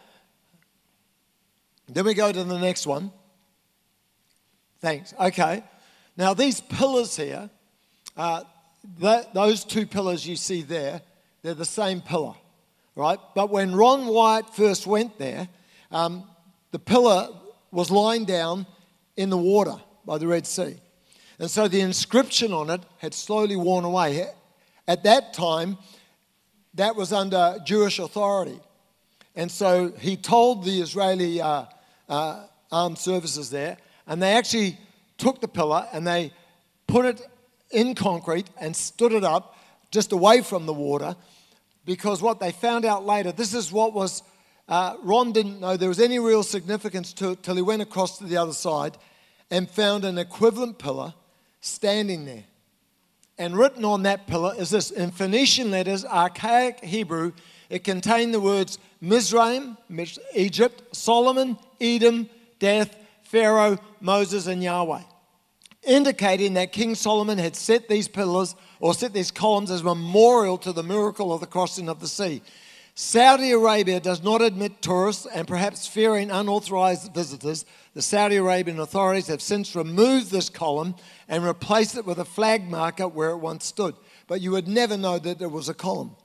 Then 1.89 2.05
we 2.05 2.15
go 2.15 2.33
to 2.33 2.45
the 2.45 2.59
next 2.59 2.87
one. 2.87 3.13
Thanks. 4.81 5.15
Okay. 5.21 5.63
Now, 6.17 6.35
these 6.35 6.61
pillars 6.61 7.17
here, 7.17 7.49
uh, 8.17 8.43
that, 9.01 9.35
those 9.35 9.65
two 9.65 9.87
pillars 9.87 10.27
you 10.27 10.37
see 10.37 10.63
there, 10.63 11.01
they're 11.43 11.55
the 11.55 11.65
same 11.65 12.01
pillar, 12.01 12.35
right? 12.95 13.19
But 13.35 13.51
when 13.51 13.75
Ron 13.75 14.07
Wyatt 14.07 14.55
first 14.55 14.87
went 14.87 15.19
there, 15.19 15.49
um, 15.91 16.25
the 16.71 16.79
pillar 16.79 17.29
was 17.71 17.91
lying 17.91 18.25
down 18.25 18.67
in 19.17 19.31
the 19.31 19.37
water 19.37 19.77
by 20.05 20.19
the 20.19 20.27
Red 20.27 20.47
Sea. 20.47 20.77
And 21.39 21.51
so 21.51 21.69
the 21.69 21.81
inscription 21.81 22.53
on 22.53 22.71
it 22.71 22.83
had 22.99 23.15
slowly 23.15 23.57
worn 23.57 23.85
away. 23.85 24.27
At 24.87 25.05
that 25.05 25.33
time, 25.33 25.79
that 26.75 26.97
was 26.97 27.13
under 27.13 27.59
Jewish 27.65 27.99
authority. 27.99 28.61
And 29.35 29.51
so 29.51 29.93
he 29.99 30.17
told 30.17 30.65
the 30.65 30.81
Israeli 30.81 31.41
uh, 31.41 31.65
uh, 32.09 32.47
armed 32.71 32.99
services 32.99 33.51
there, 33.51 33.77
and 34.07 34.23
they 34.23 34.33
actually 34.33 34.79
took 35.19 35.41
the 35.41 35.49
pillar 35.49 35.87
and 35.93 36.07
they 36.07 36.33
put 36.87 37.05
it 37.05 37.27
in 37.73 37.95
concrete 37.95 38.49
and 38.61 38.75
stood 38.75 39.13
it 39.13 39.25
up 39.25 39.57
just 39.91 40.13
away 40.13 40.43
from 40.43 40.67
the 40.67 40.73
water 40.73 41.17
because 41.85 42.23
what 42.23 42.41
they 42.41 42.53
found 42.53 42.85
out 42.85 43.05
later, 43.05 43.33
this 43.33 43.55
is 43.55 43.73
what 43.73 43.93
was, 43.93 44.23
uh, 44.69 44.97
Ron 45.03 45.33
didn't 45.33 45.61
know 45.61 45.77
there 45.77 45.89
was 45.89 46.01
any 46.01 46.19
real 46.19 46.43
significance 46.43 47.13
to 47.15 47.31
it 47.31 47.43
till 47.43 47.57
he 47.57 47.63
went 47.63 47.83
across 47.83 48.19
to 48.19 48.25
the 48.25 48.37
other 48.37 48.53
side 48.53 48.97
and 49.51 49.69
found 49.69 50.05
an 50.05 50.19
equivalent 50.19 50.79
pillar 50.79 51.15
standing 51.61 52.25
there. 52.25 52.45
And 53.39 53.57
written 53.57 53.85
on 53.85 54.05
that 54.05 54.27
pillar 54.27 54.55
is 54.57 54.71
this 54.71 54.91
in 54.91 55.11
Phoenician 55.11 55.71
letters, 55.71 56.05
archaic 56.05 56.85
Hebrew, 56.85 57.33
it 57.69 57.85
contained 57.85 58.33
the 58.33 58.41
words 58.41 58.79
Mizraim, 59.01 59.77
Egypt, 60.35 60.83
Solomon, 60.95 61.59
Edom, 61.81 62.29
death, 62.59 62.95
Pharaoh, 63.25 63.79
Moses, 64.01 64.47
and 64.47 64.63
Yahweh 64.63 65.03
indicating 65.83 66.55
that 66.55 66.73
King 66.73 66.95
Solomon 66.95 67.39
had 67.39 67.57
set 67.57 67.89
these 67.89 68.09
pillars 68.09 68.55
or 68.81 68.95
set 68.95 69.13
these 69.13 69.31
columns 69.31 69.71
as 69.71 69.81
a 69.81 69.85
memorial 69.85 70.59
to 70.59 70.73
the 70.73 70.83
miracle 70.83 71.33
of 71.33 71.41
the 71.41 71.47
crossing 71.47 71.89
of 71.89 72.01
the 72.01 72.09
sea. 72.09 72.43
Saudi 72.95 73.53
Arabia 73.53 74.01
does 74.01 74.23
not 74.23 74.43
admit 74.43 74.83
tourists 74.83 75.27
and 75.27 75.49
perhaps 75.49 75.87
fearing 75.87 76.31
unauthorized 76.31 77.13
visitors, 77.15 77.65
the 77.95 78.03
Saudi 78.03 78.37
Arabian 78.37 78.79
authorities 78.79 79.29
have 79.29 79.41
since 79.41 79.75
removed 79.75 80.31
this 80.31 80.51
column 80.51 80.95
and 81.27 81.43
replaced 81.43 81.97
it 81.97 82.05
with 82.05 82.19
a 82.19 82.25
flag 82.25 82.69
marker 82.69 83.09
where 83.09 83.31
it 83.31 83.39
once 83.39 83.65
stood. 83.65 83.95
But 84.27 84.43
you 84.43 84.51
would 84.51 84.69
never 84.69 84.99
know 84.99 85.19
that 85.19 85.39
there 85.39 85.49
was 85.49 85.71
a 85.71 85.75
column. 85.75 86.17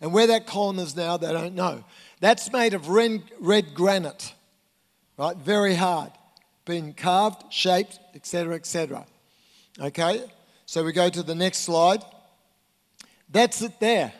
And 0.00 0.12
where 0.12 0.26
that 0.26 0.46
column 0.46 0.78
is 0.78 0.96
now, 0.96 1.16
they 1.18 1.32
don't 1.32 1.54
know. 1.54 1.84
That's 2.20 2.50
made 2.52 2.72
of 2.74 2.88
red, 2.88 3.22
red 3.38 3.74
granite, 3.74 4.34
right? 5.18 5.36
Very 5.36 5.74
hard 5.74 6.10
been 6.64 6.92
carved, 6.92 7.52
shaped, 7.52 7.98
etc., 8.14 8.54
etc. 8.54 9.06
Okay, 9.80 10.24
so 10.66 10.84
we 10.84 10.92
go 10.92 11.08
to 11.08 11.22
the 11.22 11.34
next 11.34 11.58
slide. 11.58 12.02
That's 13.28 13.60
it 13.62 13.80
there, 13.80 14.12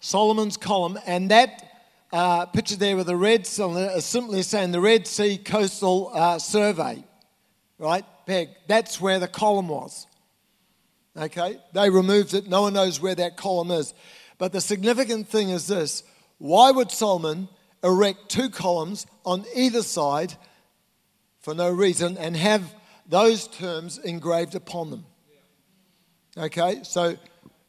Solomon's 0.00 0.56
column, 0.56 0.98
and 1.06 1.30
that 1.30 1.64
uh, 2.12 2.46
picture 2.46 2.76
there 2.76 2.96
with 2.96 3.06
the 3.06 3.16
red 3.16 3.46
cylinder 3.46 3.92
is 3.94 4.04
simply 4.04 4.42
saying 4.42 4.72
the 4.72 4.80
Red 4.80 5.06
Sea 5.06 5.38
Coastal 5.38 6.10
uh, 6.14 6.38
Survey, 6.38 7.04
right? 7.78 8.04
Peg. 8.26 8.50
That's 8.66 9.00
where 9.00 9.18
the 9.18 9.28
column 9.28 9.68
was. 9.68 10.06
Okay, 11.16 11.58
they 11.72 11.90
removed 11.90 12.34
it. 12.34 12.48
No 12.48 12.62
one 12.62 12.74
knows 12.74 13.00
where 13.00 13.14
that 13.14 13.36
column 13.36 13.70
is. 13.70 13.94
But 14.38 14.52
the 14.52 14.60
significant 14.60 15.28
thing 15.28 15.50
is 15.50 15.66
this: 15.66 16.02
why 16.38 16.70
would 16.70 16.90
Solomon 16.90 17.48
erect 17.82 18.28
two 18.28 18.50
columns 18.50 19.06
on 19.24 19.44
either 19.54 19.82
side 19.82 20.34
for 21.40 21.54
no 21.54 21.70
reason 21.70 22.18
and 22.18 22.36
have 22.36 22.74
those 23.06 23.48
terms 23.48 23.98
engraved 23.98 24.54
upon 24.54 24.90
them. 24.90 25.04
Okay, 26.36 26.80
so 26.82 27.16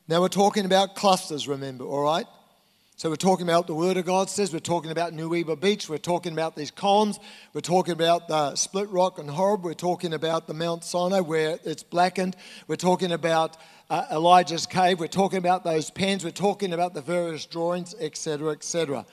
now 0.07 0.21
we're 0.21 0.27
talking 0.27 0.65
about 0.65 0.95
clusters, 0.95 1.47
remember, 1.47 1.85
all 1.85 2.03
right? 2.03 2.25
So 2.97 3.09
we're 3.09 3.15
talking 3.15 3.47
about 3.47 3.65
the 3.65 3.73
Word 3.73 3.95
of 3.95 4.05
God 4.05 4.29
says, 4.29 4.51
we're 4.51 4.59
talking 4.59 4.91
about 4.91 5.13
Nuweiba 5.13 5.57
Beach, 5.57 5.87
we're 5.87 5.97
talking 5.97 6.33
about 6.33 6.57
these 6.57 6.69
columns, 6.69 7.17
we're 7.53 7.61
talking 7.61 7.93
about 7.93 8.27
the 8.27 8.55
split 8.55 8.89
rock 8.89 9.19
and 9.19 9.29
Horeb, 9.29 9.63
we're 9.63 9.73
talking 9.73 10.13
about 10.13 10.47
the 10.47 10.53
Mount 10.53 10.83
Sinai 10.83 11.21
where 11.21 11.57
it's 11.63 11.81
blackened, 11.81 12.35
we're 12.67 12.75
talking 12.75 13.13
about 13.13 13.55
uh, 13.89 14.05
Elijah's 14.11 14.65
cave, 14.65 14.99
we're 14.99 15.07
talking 15.07 15.37
about 15.37 15.63
those 15.63 15.89
pens, 15.89 16.25
we're 16.25 16.31
talking 16.31 16.73
about 16.73 16.93
the 16.93 17.01
various 17.01 17.45
drawings, 17.45 17.95
etc., 18.01 18.51
etc. 18.51 19.05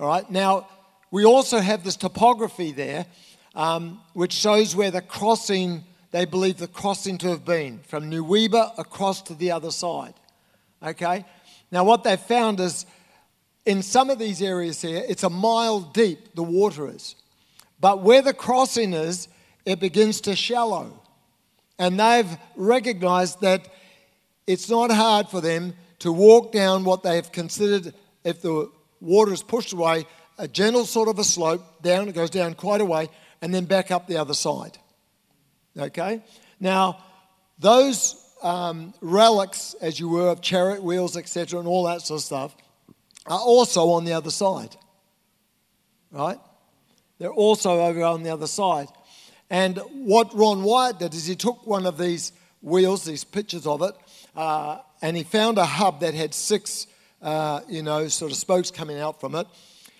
All 0.00 0.08
right, 0.08 0.28
now 0.28 0.66
we 1.12 1.24
also 1.24 1.60
have 1.60 1.84
this 1.84 1.96
topography 1.96 2.72
there 2.72 3.06
um, 3.54 4.00
which 4.12 4.32
shows 4.32 4.76
where 4.76 4.90
the 4.90 5.00
crossing, 5.00 5.84
they 6.10 6.24
believe 6.24 6.58
the 6.58 6.68
crossing 6.68 7.18
to 7.18 7.28
have 7.28 7.44
been 7.44 7.80
from 7.86 8.10
Nuweiba 8.10 8.78
across 8.78 9.22
to 9.22 9.34
the 9.34 9.52
other 9.52 9.70
side. 9.70 10.14
Okay? 10.82 11.24
Now, 11.70 11.84
what 11.84 12.04
they've 12.04 12.20
found 12.20 12.60
is 12.60 12.86
in 13.66 13.82
some 13.82 14.10
of 14.10 14.18
these 14.18 14.42
areas 14.42 14.80
here, 14.82 15.04
it's 15.08 15.22
a 15.22 15.30
mile 15.30 15.80
deep, 15.80 16.34
the 16.34 16.42
water 16.42 16.88
is. 16.88 17.14
But 17.80 18.02
where 18.02 18.22
the 18.22 18.34
crossing 18.34 18.92
is, 18.92 19.28
it 19.64 19.80
begins 19.80 20.20
to 20.22 20.36
shallow. 20.36 21.00
And 21.78 21.98
they've 21.98 22.36
recognized 22.56 23.40
that 23.40 23.68
it's 24.46 24.68
not 24.68 24.90
hard 24.90 25.28
for 25.28 25.40
them 25.40 25.74
to 26.00 26.12
walk 26.12 26.52
down 26.52 26.84
what 26.84 27.02
they've 27.02 27.30
considered, 27.30 27.94
if 28.24 28.42
the 28.42 28.70
water 29.00 29.32
is 29.32 29.42
pushed 29.42 29.72
away, 29.72 30.06
a 30.38 30.48
gentle 30.48 30.84
sort 30.84 31.08
of 31.08 31.18
a 31.18 31.24
slope 31.24 31.82
down, 31.82 32.08
it 32.08 32.14
goes 32.14 32.30
down 32.30 32.54
quite 32.54 32.80
a 32.80 32.84
way, 32.84 33.08
and 33.42 33.52
then 33.54 33.64
back 33.64 33.90
up 33.90 34.06
the 34.06 34.16
other 34.16 34.34
side. 34.34 34.78
Okay? 35.78 36.22
Now, 36.58 37.02
those 37.58 38.16
um, 38.42 38.94
relics, 39.00 39.74
as 39.80 39.98
you 39.98 40.08
were, 40.08 40.28
of 40.28 40.40
chariot 40.40 40.82
wheels, 40.82 41.16
etc., 41.16 41.58
and 41.58 41.68
all 41.68 41.84
that 41.84 42.02
sort 42.02 42.20
of 42.20 42.24
stuff, 42.24 42.56
are 43.26 43.38
also 43.38 43.90
on 43.90 44.04
the 44.04 44.12
other 44.12 44.30
side. 44.30 44.76
Right? 46.10 46.38
They're 47.18 47.30
also 47.30 47.82
over 47.82 48.02
on 48.02 48.22
the 48.22 48.30
other 48.30 48.46
side. 48.46 48.88
And 49.50 49.78
what 49.92 50.34
Ron 50.34 50.62
Wyatt 50.62 50.98
did 50.98 51.14
is 51.14 51.26
he 51.26 51.36
took 51.36 51.66
one 51.66 51.86
of 51.86 51.98
these 51.98 52.32
wheels, 52.62 53.04
these 53.04 53.24
pictures 53.24 53.66
of 53.66 53.82
it, 53.82 53.94
uh, 54.36 54.78
and 55.02 55.16
he 55.16 55.22
found 55.22 55.58
a 55.58 55.64
hub 55.64 56.00
that 56.00 56.14
had 56.14 56.34
six, 56.34 56.86
uh, 57.20 57.60
you 57.68 57.82
know, 57.82 58.08
sort 58.08 58.30
of 58.30 58.38
spokes 58.38 58.70
coming 58.70 58.98
out 58.98 59.20
from 59.20 59.34
it. 59.34 59.46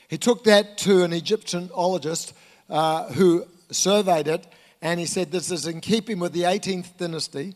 He 0.09 0.18
took 0.18 0.44
that 0.44 0.78
to 0.78 1.02
an 1.02 1.12
Egyptologist 1.12 2.32
uh, 2.71 3.12
who 3.12 3.45
surveyed 3.71 4.29
it, 4.29 4.47
and 4.81 4.99
he 5.00 5.07
said 5.07 5.31
this 5.31 5.50
is 5.50 5.67
in 5.67 5.81
keeping 5.81 6.21
with 6.21 6.33
the 6.33 6.43
18th 6.43 6.97
dynasty, 6.97 7.55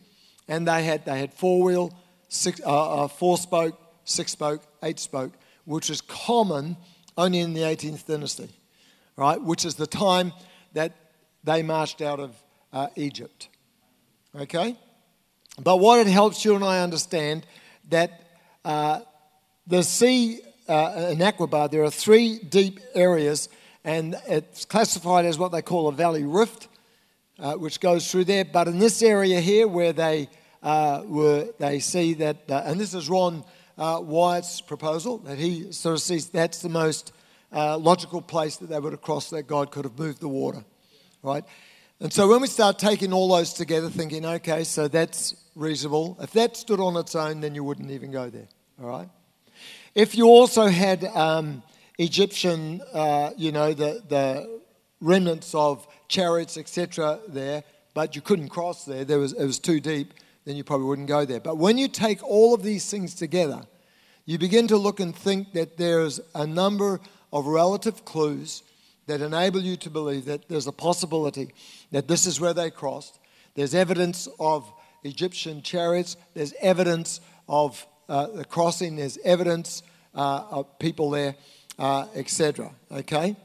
and 0.48 0.68
they 0.68 0.84
had 0.84 1.04
they 1.04 1.18
had 1.18 1.32
four 1.32 1.62
wheel, 1.62 1.94
six, 2.28 2.60
uh, 2.66 3.04
uh, 3.04 3.08
four 3.08 3.38
spoke, 3.38 3.78
six 4.04 4.32
spoke, 4.32 4.62
eight 4.82 4.98
spoke, 4.98 5.32
which 5.64 5.88
is 5.88 6.00
common 6.00 6.76
only 7.16 7.38
in 7.38 7.54
the 7.54 7.60
18th 7.60 8.06
dynasty, 8.06 8.50
right? 9.16 9.40
Which 9.40 9.64
is 9.64 9.76
the 9.76 9.86
time 9.86 10.32
that 10.72 10.92
they 11.44 11.62
marched 11.62 12.02
out 12.02 12.20
of 12.20 12.34
uh, 12.72 12.88
Egypt. 12.96 13.48
Okay, 14.36 14.76
but 15.62 15.76
what 15.76 16.00
it 16.00 16.08
helps 16.10 16.44
you 16.44 16.56
and 16.56 16.64
I 16.64 16.82
understand 16.82 17.46
that 17.88 18.20
uh, 18.64 19.00
the 19.66 19.82
sea 19.82 20.40
in 20.66 21.18
Aqaba, 21.18 21.70
there 21.70 21.84
are 21.84 21.90
three 21.90 22.38
deep 22.40 22.80
areas 22.94 23.48
and 23.84 24.16
it's 24.26 24.64
classified 24.64 25.26
as 25.26 25.38
what 25.38 25.52
they 25.52 25.62
call 25.62 25.88
a 25.88 25.92
valley 25.92 26.24
rift, 26.24 26.68
uh, 27.38 27.54
which 27.54 27.80
goes 27.80 28.10
through 28.10 28.24
there. 28.24 28.44
But 28.44 28.66
in 28.68 28.78
this 28.78 29.02
area 29.02 29.40
here, 29.40 29.68
where 29.68 29.92
they 29.92 30.28
uh, 30.62 31.02
were, 31.04 31.48
they 31.58 31.78
see 31.80 32.14
that, 32.14 32.50
uh, 32.50 32.62
and 32.64 32.80
this 32.80 32.94
is 32.94 33.08
Ron 33.08 33.44
uh, 33.76 34.00
Wyatt's 34.02 34.60
proposal, 34.60 35.18
that 35.18 35.38
he 35.38 35.70
sort 35.72 35.94
of 35.94 36.00
sees 36.00 36.28
that's 36.28 36.62
the 36.62 36.68
most 36.68 37.12
uh, 37.52 37.76
logical 37.76 38.22
place 38.22 38.56
that 38.56 38.68
they 38.68 38.78
would 38.80 38.92
have 38.92 39.02
crossed, 39.02 39.30
that 39.30 39.44
God 39.44 39.70
could 39.70 39.84
have 39.84 39.98
moved 39.98 40.20
the 40.20 40.28
water, 40.28 40.64
right? 41.22 41.44
And 42.00 42.12
so 42.12 42.28
when 42.28 42.40
we 42.40 42.48
start 42.48 42.78
taking 42.78 43.12
all 43.12 43.28
those 43.28 43.52
together, 43.52 43.88
thinking, 43.88 44.26
okay, 44.26 44.64
so 44.64 44.88
that's 44.88 45.34
reasonable. 45.54 46.16
If 46.20 46.32
that 46.32 46.56
stood 46.56 46.80
on 46.80 46.96
its 46.96 47.14
own, 47.14 47.40
then 47.40 47.54
you 47.54 47.62
wouldn't 47.62 47.90
even 47.90 48.10
go 48.10 48.30
there. 48.30 48.48
All 48.82 48.88
right? 48.88 49.08
If 49.94 50.16
you 50.16 50.26
also 50.26 50.66
had 50.66 51.04
um, 51.04 51.62
Egyptian, 51.98 52.80
uh, 52.92 53.30
you 53.36 53.52
know, 53.52 53.72
the, 53.72 54.02
the 54.08 54.60
remnants 55.00 55.54
of 55.54 55.86
chariots, 56.08 56.56
etc., 56.56 57.20
there, 57.28 57.62
but 57.94 58.16
you 58.16 58.22
couldn't 58.22 58.48
cross 58.48 58.84
there, 58.84 59.04
there 59.04 59.18
was, 59.18 59.32
it 59.32 59.44
was 59.44 59.58
too 59.58 59.80
deep, 59.80 60.14
then 60.44 60.56
you 60.56 60.64
probably 60.64 60.86
wouldn't 60.86 61.08
go 61.08 61.24
there. 61.24 61.40
But 61.40 61.58
when 61.58 61.78
you 61.78 61.88
take 61.88 62.22
all 62.22 62.54
of 62.54 62.62
these 62.62 62.90
things 62.90 63.14
together, 63.14 63.62
you 64.26 64.38
begin 64.38 64.66
to 64.68 64.76
look 64.76 65.00
and 65.00 65.14
think 65.14 65.52
that 65.52 65.76
there's 65.76 66.20
a 66.34 66.46
number 66.46 67.00
of 67.32 67.46
relative 67.46 68.04
clues 68.04 68.62
that 69.06 69.20
enable 69.20 69.60
you 69.60 69.76
to 69.76 69.90
believe 69.90 70.24
that 70.24 70.48
there's 70.48 70.66
a 70.66 70.72
possibility 70.72 71.52
that 71.92 72.08
this 72.08 72.26
is 72.26 72.40
where 72.40 72.54
they 72.54 72.70
crossed. 72.70 73.18
There's 73.54 73.74
evidence 73.74 74.26
of 74.40 74.70
Egyptian 75.04 75.62
chariots, 75.62 76.16
there's 76.32 76.54
evidence 76.60 77.20
of 77.48 77.86
uh, 78.08 78.28
the 78.28 78.44
crossing, 78.44 78.96
there's 78.96 79.18
evidence 79.18 79.82
uh, 80.14 80.44
of 80.50 80.78
people 80.78 81.10
there, 81.10 81.36
uh, 81.78 82.06
etc. 82.14 82.70
Okay? 82.90 83.36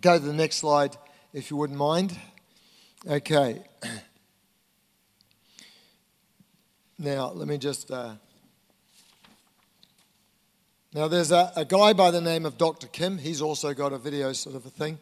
Go 0.00 0.18
to 0.18 0.24
the 0.24 0.32
next 0.32 0.56
slide 0.56 0.96
if 1.32 1.50
you 1.50 1.56
wouldn't 1.56 1.78
mind. 1.78 2.16
Okay. 3.08 3.62
Now, 7.02 7.30
let 7.30 7.48
me 7.48 7.56
just. 7.56 7.90
Uh, 7.90 8.12
now, 10.92 11.08
there's 11.08 11.32
a, 11.32 11.50
a 11.56 11.64
guy 11.64 11.94
by 11.94 12.10
the 12.10 12.20
name 12.20 12.44
of 12.44 12.58
Dr. 12.58 12.88
Kim. 12.88 13.16
He's 13.16 13.40
also 13.40 13.72
got 13.72 13.94
a 13.94 13.98
video 13.98 14.34
sort 14.34 14.54
of 14.54 14.66
a 14.66 14.68
thing 14.68 14.98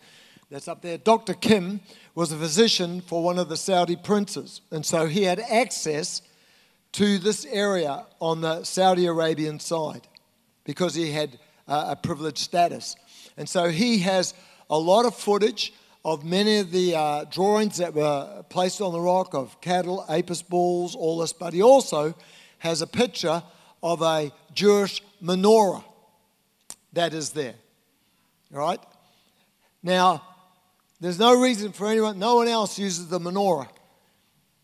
that's 0.49 0.69
up 0.69 0.81
there. 0.81 0.97
Dr. 0.97 1.35
Kim 1.35 1.81
was 2.15 2.31
a 2.31 2.37
physician 2.37 3.01
for 3.01 3.25
one 3.25 3.37
of 3.37 3.49
the 3.49 3.57
Saudi 3.57 3.97
princes, 3.97 4.61
and 4.71 4.87
so 4.87 5.07
he 5.07 5.25
had 5.25 5.41
access 5.41 6.23
to 6.93 7.19
this 7.19 7.45
area 7.47 8.07
on 8.21 8.43
the 8.43 8.63
Saudi 8.63 9.07
Arabian 9.07 9.59
side 9.59 10.07
because 10.63 10.95
he 10.95 11.11
had 11.11 11.41
a 11.69 11.97
privileged 11.97 12.39
status. 12.39 12.97
And 13.37 13.49
so 13.49 13.69
he 13.69 13.99
has 13.99 14.35
a 14.71 14.79
lot 14.79 15.05
of 15.05 15.15
footage 15.15 15.73
of 16.05 16.25
many 16.25 16.59
of 16.59 16.71
the 16.71 16.95
uh, 16.95 17.25
drawings 17.25 17.77
that 17.79 17.95
were 17.95 18.45
placed 18.49 18.81
on 18.81 18.93
the 18.93 19.01
rock 19.01 19.35
of 19.35 19.61
cattle, 19.61 20.05
apis 20.09 20.43
bulls, 20.43 20.95
all 20.95 21.19
this, 21.19 21.33
but 21.33 21.53
he 21.53 21.63
also 21.63 22.15
has 22.59 22.83
a 22.83 22.87
picture 22.87 23.43
of 23.83 24.03
a 24.03 24.33
Jewish 24.55 25.03
menorah 25.23 25.85
that 26.93 27.13
is 27.13 27.31
there. 27.31 27.55
All 28.53 28.61
right? 28.61 28.81
Now, 29.83 30.23
there's 31.01 31.19
no 31.19 31.41
reason 31.41 31.73
for 31.73 31.87
anyone, 31.87 32.19
no 32.19 32.37
one 32.37 32.49
else 32.49 32.79
uses 32.79 33.09
the 33.09 33.21
menorah. 33.21 33.69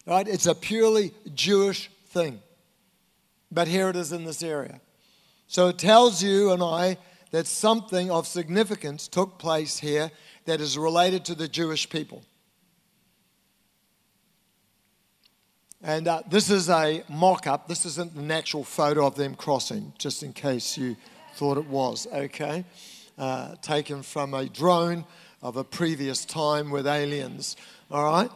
Right? 0.06 0.26
It's 0.26 0.46
a 0.46 0.54
purely 0.54 1.12
Jewish 1.34 1.90
thing. 2.08 2.40
But 3.50 3.68
here 3.68 3.88
it 3.88 3.96
is 3.96 4.12
in 4.12 4.24
this 4.24 4.42
area. 4.42 4.80
So 5.54 5.68
it 5.68 5.78
tells 5.78 6.20
you 6.20 6.50
and 6.50 6.60
I 6.60 6.98
that 7.30 7.46
something 7.46 8.10
of 8.10 8.26
significance 8.26 9.06
took 9.06 9.38
place 9.38 9.78
here 9.78 10.10
that 10.46 10.60
is 10.60 10.76
related 10.76 11.24
to 11.26 11.36
the 11.36 11.46
Jewish 11.46 11.88
people. 11.88 12.24
And 15.80 16.08
uh, 16.08 16.22
this 16.28 16.50
is 16.50 16.68
a 16.68 17.04
mock 17.08 17.46
up. 17.46 17.68
This 17.68 17.86
isn't 17.86 18.16
an 18.16 18.32
actual 18.32 18.64
photo 18.64 19.06
of 19.06 19.14
them 19.14 19.36
crossing, 19.36 19.92
just 19.96 20.24
in 20.24 20.32
case 20.32 20.76
you 20.76 20.96
thought 21.36 21.56
it 21.56 21.68
was, 21.68 22.08
okay? 22.12 22.64
Uh, 23.16 23.54
taken 23.62 24.02
from 24.02 24.34
a 24.34 24.46
drone 24.46 25.04
of 25.40 25.56
a 25.56 25.62
previous 25.62 26.24
time 26.24 26.72
with 26.72 26.88
aliens, 26.88 27.56
all 27.92 28.02
right? 28.02 28.30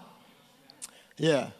Yeah. 1.16 1.50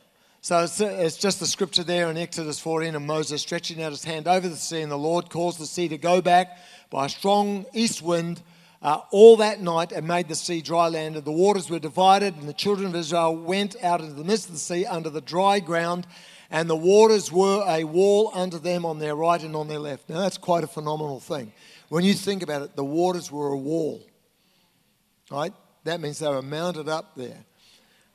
So 0.40 0.62
it's, 0.62 0.80
it's, 0.80 1.16
just 1.16 1.40
the 1.40 1.46
scripture 1.46 1.82
there 1.82 2.08
in 2.08 2.16
Exodus 2.16 2.60
14 2.60 2.94
and 2.94 3.06
Moses 3.06 3.42
stretching 3.42 3.82
out 3.82 3.90
his 3.90 4.04
hand 4.04 4.28
over 4.28 4.48
the 4.48 4.56
sea, 4.56 4.82
and 4.82 4.90
the 4.90 4.96
Lord 4.96 5.30
caused 5.30 5.58
the 5.58 5.66
sea 5.66 5.88
to 5.88 5.98
go 5.98 6.22
back 6.22 6.58
by 6.90 7.06
a 7.06 7.08
strong 7.08 7.66
east 7.74 8.02
wind 8.02 8.40
uh, 8.80 9.00
all 9.10 9.36
that 9.38 9.60
night 9.60 9.90
and 9.90 10.06
made 10.06 10.28
the 10.28 10.36
sea 10.36 10.60
dry 10.60 10.88
land, 10.88 11.16
and 11.16 11.24
the 11.24 11.32
waters 11.32 11.68
were 11.68 11.80
divided, 11.80 12.36
and 12.36 12.48
the 12.48 12.52
children 12.52 12.86
of 12.86 12.94
Israel 12.94 13.34
went 13.36 13.74
out 13.82 14.00
into 14.00 14.12
the 14.12 14.22
midst 14.22 14.46
of 14.46 14.52
the 14.52 14.60
sea 14.60 14.86
under 14.86 15.10
the 15.10 15.20
dry 15.20 15.58
ground, 15.58 16.06
and 16.52 16.70
the 16.70 16.76
waters 16.76 17.32
were 17.32 17.64
a 17.66 17.82
wall 17.82 18.30
unto 18.32 18.60
them 18.60 18.86
on 18.86 19.00
their 19.00 19.16
right 19.16 19.42
and 19.42 19.56
on 19.56 19.66
their 19.66 19.80
left. 19.80 20.08
Now, 20.08 20.20
that's 20.20 20.38
quite 20.38 20.62
a 20.62 20.68
phenomenal 20.68 21.18
thing. 21.18 21.52
When 21.88 22.04
you 22.04 22.14
think 22.14 22.44
about 22.44 22.62
it, 22.62 22.76
the 22.76 22.84
waters 22.84 23.32
were 23.32 23.48
a 23.48 23.58
wall, 23.58 24.00
right? 25.32 25.52
That 25.82 26.00
means 26.00 26.20
they 26.20 26.28
were 26.28 26.42
mounted 26.42 26.88
up 26.88 27.16
there. 27.16 27.44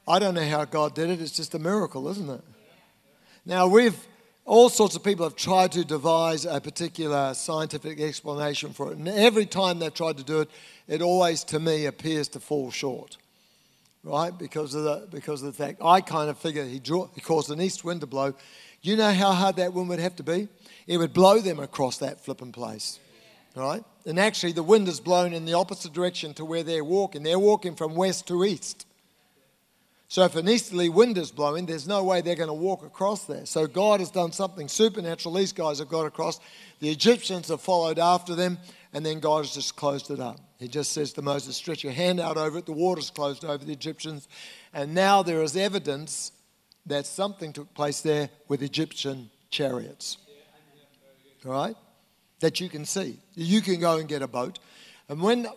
I 0.07 0.19
don't 0.19 0.33
know 0.33 0.47
how 0.47 0.65
God 0.65 0.95
did 0.95 1.09
it, 1.09 1.21
it's 1.21 1.31
just 1.31 1.53
a 1.55 1.59
miracle, 1.59 2.07
isn't 2.09 2.29
it? 2.29 2.41
Now, 3.45 3.67
we've 3.67 3.97
all 4.45 4.69
sorts 4.69 4.95
of 4.95 5.03
people 5.03 5.25
have 5.25 5.37
tried 5.37 5.71
to 5.71 5.85
devise 5.85 6.45
a 6.45 6.59
particular 6.59 7.33
scientific 7.33 8.01
explanation 8.01 8.73
for 8.73 8.91
it. 8.91 8.97
And 8.97 9.07
every 9.07 9.45
time 9.45 9.79
they've 9.79 9.93
tried 9.93 10.17
to 10.17 10.23
do 10.23 10.41
it, 10.41 10.49
it 10.87 11.01
always, 11.01 11.43
to 11.45 11.59
me, 11.59 11.85
appears 11.85 12.27
to 12.29 12.39
fall 12.39 12.69
short. 12.69 13.17
Right? 14.03 14.37
Because 14.37 14.75
of 14.75 14.83
the, 14.83 15.07
because 15.09 15.41
of 15.41 15.55
the 15.55 15.63
fact, 15.63 15.81
I 15.81 16.01
kind 16.01 16.29
of 16.29 16.37
figure 16.37 16.65
he, 16.65 16.79
draw, 16.79 17.07
he 17.15 17.21
caused 17.21 17.49
an 17.51 17.61
east 17.61 17.85
wind 17.85 18.01
to 18.01 18.07
blow. 18.07 18.33
You 18.81 18.97
know 18.97 19.13
how 19.13 19.31
hard 19.31 19.55
that 19.55 19.73
wind 19.73 19.87
would 19.87 19.99
have 19.99 20.17
to 20.17 20.23
be? 20.23 20.49
It 20.87 20.97
would 20.97 21.13
blow 21.13 21.39
them 21.39 21.59
across 21.59 21.99
that 21.99 22.19
flipping 22.19 22.51
place. 22.51 22.99
Right? 23.55 23.81
And 24.05 24.19
actually, 24.19 24.51
the 24.51 24.63
wind 24.63 24.89
is 24.89 24.99
blown 24.99 25.31
in 25.31 25.45
the 25.45 25.53
opposite 25.53 25.93
direction 25.93 26.33
to 26.33 26.43
where 26.43 26.63
they're 26.63 26.83
walking. 26.83 27.23
They're 27.23 27.39
walking 27.39 27.75
from 27.75 27.95
west 27.95 28.27
to 28.27 28.43
east. 28.43 28.85
So 30.13 30.23
if 30.25 30.35
an 30.35 30.47
easterly 30.47 30.89
wind 30.89 31.17
is 31.17 31.31
blowing, 31.31 31.65
there's 31.65 31.87
no 31.87 32.03
way 32.03 32.21
they're 32.21 32.35
going 32.35 32.45
to 32.45 32.53
walk 32.53 32.85
across 32.85 33.25
there. 33.25 33.47
So 33.47 33.65
God 33.65 33.99
has 33.99 34.11
done 34.11 34.31
something 34.31 34.67
supernatural. 34.67 35.33
These 35.33 35.53
guys 35.53 35.79
have 35.79 35.89
got 35.89 36.05
across. 36.05 36.39
The 36.81 36.91
Egyptians 36.91 37.47
have 37.47 37.61
followed 37.61 37.97
after 37.97 38.35
them, 38.35 38.59
and 38.93 39.03
then 39.03 39.19
God 39.19 39.39
has 39.39 39.55
just 39.55 39.75
closed 39.75 40.11
it 40.11 40.19
up. 40.19 40.39
He 40.59 40.67
just 40.67 40.91
says 40.91 41.13
to 41.13 41.23
Moses, 41.23 41.55
Stretch 41.55 41.83
your 41.83 41.93
hand 41.93 42.19
out 42.19 42.37
over 42.37 42.59
it. 42.59 42.67
The 42.67 42.73
water's 42.73 43.09
closed 43.09 43.43
over 43.43 43.65
the 43.65 43.71
Egyptians. 43.71 44.27
And 44.71 44.93
now 44.93 45.23
there 45.23 45.41
is 45.41 45.57
evidence 45.57 46.31
that 46.85 47.07
something 47.07 47.51
took 47.51 47.73
place 47.73 48.01
there 48.01 48.29
with 48.47 48.61
Egyptian 48.61 49.31
chariots. 49.49 50.19
All 51.43 51.53
right? 51.53 51.75
That 52.39 52.59
you 52.59 52.69
can 52.69 52.85
see. 52.85 53.17
You 53.33 53.61
can 53.61 53.79
go 53.79 53.97
and 53.97 54.07
get 54.07 54.21
a 54.21 54.27
boat. 54.27 54.59
And 55.09 55.21
when 55.21 55.47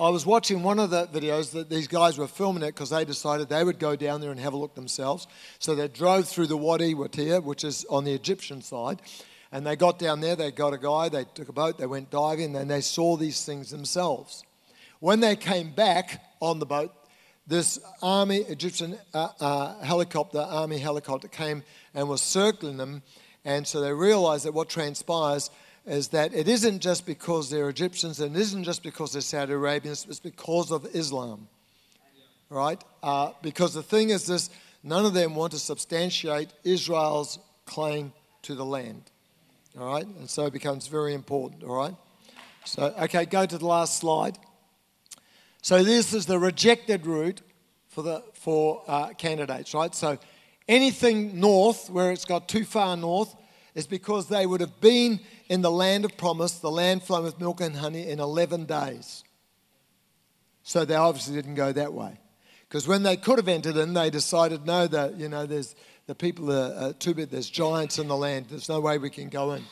I 0.00 0.08
was 0.08 0.24
watching 0.24 0.62
one 0.62 0.78
of 0.78 0.88
the 0.88 1.06
videos 1.06 1.52
that 1.52 1.68
these 1.68 1.86
guys 1.86 2.16
were 2.16 2.26
filming 2.26 2.62
it 2.62 2.68
because 2.68 2.88
they 2.90 3.04
decided 3.04 3.48
they 3.48 3.62
would 3.62 3.78
go 3.78 3.96
down 3.96 4.22
there 4.22 4.30
and 4.30 4.40
have 4.40 4.54
a 4.54 4.56
look 4.56 4.74
themselves. 4.74 5.26
So 5.58 5.74
they 5.74 5.88
drove 5.88 6.26
through 6.26 6.46
the 6.46 6.56
Wadi 6.56 6.94
Watir, 6.94 7.42
which 7.42 7.64
is 7.64 7.84
on 7.90 8.04
the 8.04 8.14
Egyptian 8.14 8.62
side. 8.62 9.02
And 9.52 9.66
they 9.66 9.76
got 9.76 9.98
down 9.98 10.20
there, 10.20 10.36
they 10.36 10.50
got 10.50 10.72
a 10.72 10.78
guy, 10.78 11.10
they 11.10 11.24
took 11.34 11.48
a 11.48 11.52
boat, 11.52 11.78
they 11.78 11.86
went 11.86 12.10
diving, 12.10 12.56
and 12.56 12.70
they 12.70 12.80
saw 12.80 13.16
these 13.16 13.44
things 13.44 13.70
themselves. 13.70 14.42
When 15.00 15.20
they 15.20 15.36
came 15.36 15.70
back 15.70 16.24
on 16.40 16.58
the 16.58 16.66
boat, 16.66 16.92
this 17.46 17.78
army, 18.02 18.38
Egyptian 18.38 18.98
uh, 19.12 19.28
uh, 19.38 19.80
helicopter, 19.80 20.38
army 20.38 20.78
helicopter 20.78 21.28
came 21.28 21.62
and 21.92 22.08
was 22.08 22.22
circling 22.22 22.78
them. 22.78 23.02
And 23.44 23.66
so 23.66 23.82
they 23.82 23.92
realized 23.92 24.46
that 24.46 24.54
what 24.54 24.70
transpires 24.70 25.50
is 25.86 26.08
that 26.08 26.34
it 26.34 26.48
isn't 26.48 26.80
just 26.80 27.04
because 27.04 27.50
they're 27.50 27.68
Egyptians 27.68 28.20
and 28.20 28.36
it 28.36 28.40
isn't 28.40 28.64
just 28.64 28.82
because 28.82 29.12
they're 29.12 29.22
Saudi 29.22 29.52
Arabians, 29.52 30.06
it's 30.08 30.20
because 30.20 30.70
of 30.70 30.86
Islam. 30.94 31.48
Right? 32.50 32.82
Uh, 33.02 33.32
because 33.42 33.74
the 33.74 33.82
thing 33.82 34.10
is 34.10 34.26
this 34.26 34.50
none 34.82 35.04
of 35.04 35.14
them 35.14 35.34
want 35.34 35.52
to 35.52 35.58
substantiate 35.58 36.52
Israel's 36.62 37.38
claim 37.66 38.12
to 38.42 38.54
the 38.54 38.64
land. 38.64 39.02
All 39.78 39.92
right? 39.92 40.06
And 40.06 40.28
so 40.28 40.46
it 40.46 40.52
becomes 40.52 40.86
very 40.86 41.14
important. 41.14 41.64
All 41.64 41.76
right? 41.76 41.94
So, 42.64 42.94
okay, 43.02 43.26
go 43.26 43.44
to 43.44 43.58
the 43.58 43.66
last 43.66 43.98
slide. 43.98 44.38
So 45.62 45.82
this 45.82 46.14
is 46.14 46.26
the 46.26 46.38
rejected 46.38 47.06
route 47.06 47.40
for, 47.88 48.02
the, 48.02 48.22
for 48.34 48.82
uh, 48.86 49.08
candidates, 49.14 49.74
right? 49.74 49.94
So 49.94 50.18
anything 50.68 51.40
north, 51.40 51.90
where 51.90 52.12
it's 52.12 52.24
got 52.24 52.48
too 52.48 52.64
far 52.64 52.96
north, 52.96 53.34
is 53.74 53.86
because 53.86 54.28
they 54.28 54.46
would 54.46 54.60
have 54.60 54.80
been 54.80 55.20
in 55.48 55.62
the 55.62 55.70
land 55.70 56.04
of 56.04 56.16
promise, 56.16 56.58
the 56.58 56.70
land 56.70 57.02
flowing 57.02 57.24
with 57.24 57.38
milk 57.38 57.60
and 57.60 57.76
honey, 57.76 58.08
in 58.08 58.20
11 58.20 58.64
days. 58.64 59.24
So 60.62 60.84
they 60.84 60.94
obviously 60.94 61.34
didn't 61.34 61.54
go 61.54 61.72
that 61.72 61.92
way. 61.92 62.18
Because 62.68 62.88
when 62.88 63.02
they 63.02 63.16
could 63.16 63.38
have 63.38 63.48
entered 63.48 63.76
in, 63.76 63.94
they 63.94 64.10
decided, 64.10 64.66
no, 64.66 64.86
that 64.86 65.16
you 65.16 65.28
know, 65.28 65.46
there's 65.46 65.74
the 66.06 66.14
people 66.14 66.50
are, 66.52 66.92
too 66.94 67.14
big, 67.14 67.30
there's 67.30 67.48
giants 67.48 67.98
in 67.98 68.08
the 68.08 68.16
land, 68.16 68.46
there's 68.50 68.68
no 68.68 68.80
way 68.80 68.98
we 68.98 69.10
can 69.10 69.28
go 69.28 69.52
in. 69.52 69.62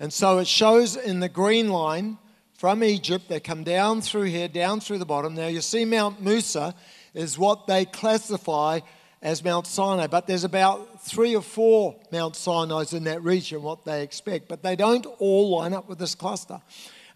And 0.00 0.12
so 0.12 0.38
it 0.38 0.46
shows 0.46 0.96
in 0.96 1.20
the 1.20 1.28
green 1.28 1.68
line 1.68 2.18
from 2.54 2.82
Egypt, 2.82 3.28
they 3.28 3.40
come 3.40 3.64
down 3.64 4.00
through 4.00 4.24
here, 4.24 4.48
down 4.48 4.80
through 4.80 4.98
the 4.98 5.06
bottom. 5.06 5.34
Now 5.34 5.46
you 5.46 5.60
see 5.60 5.84
Mount 5.84 6.22
Musa 6.22 6.74
is 7.14 7.38
what 7.38 7.66
they 7.66 7.84
classify 7.84 8.80
as 9.22 9.42
Mount 9.42 9.66
Sinai, 9.66 10.06
but 10.06 10.26
there's 10.26 10.44
about 10.44 11.02
three 11.02 11.34
or 11.34 11.42
four 11.42 11.96
Mount 12.12 12.36
Sinai's 12.36 12.92
in 12.92 13.04
that 13.04 13.22
region, 13.22 13.62
what 13.62 13.84
they 13.84 14.02
expect, 14.02 14.48
but 14.48 14.62
they 14.62 14.76
don't 14.76 15.06
all 15.18 15.58
line 15.58 15.72
up 15.72 15.88
with 15.88 15.98
this 15.98 16.14
cluster. 16.14 16.60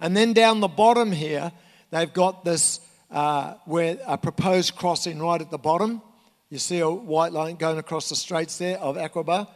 And 0.00 0.16
then 0.16 0.32
down 0.32 0.60
the 0.60 0.68
bottom 0.68 1.12
here, 1.12 1.52
they've 1.90 2.12
got 2.12 2.44
this 2.44 2.80
uh, 3.10 3.54
where 3.64 3.98
a 4.06 4.16
proposed 4.16 4.76
crossing 4.76 5.20
right 5.20 5.40
at 5.40 5.50
the 5.50 5.58
bottom, 5.58 6.00
You 6.48 6.58
see 6.58 6.80
a 6.80 6.90
white 6.90 7.32
line 7.32 7.56
going 7.56 7.78
across 7.78 8.08
the 8.08 8.16
straits 8.16 8.58
there 8.58 8.78
of 8.78 8.96
Aqaba. 8.96 9.48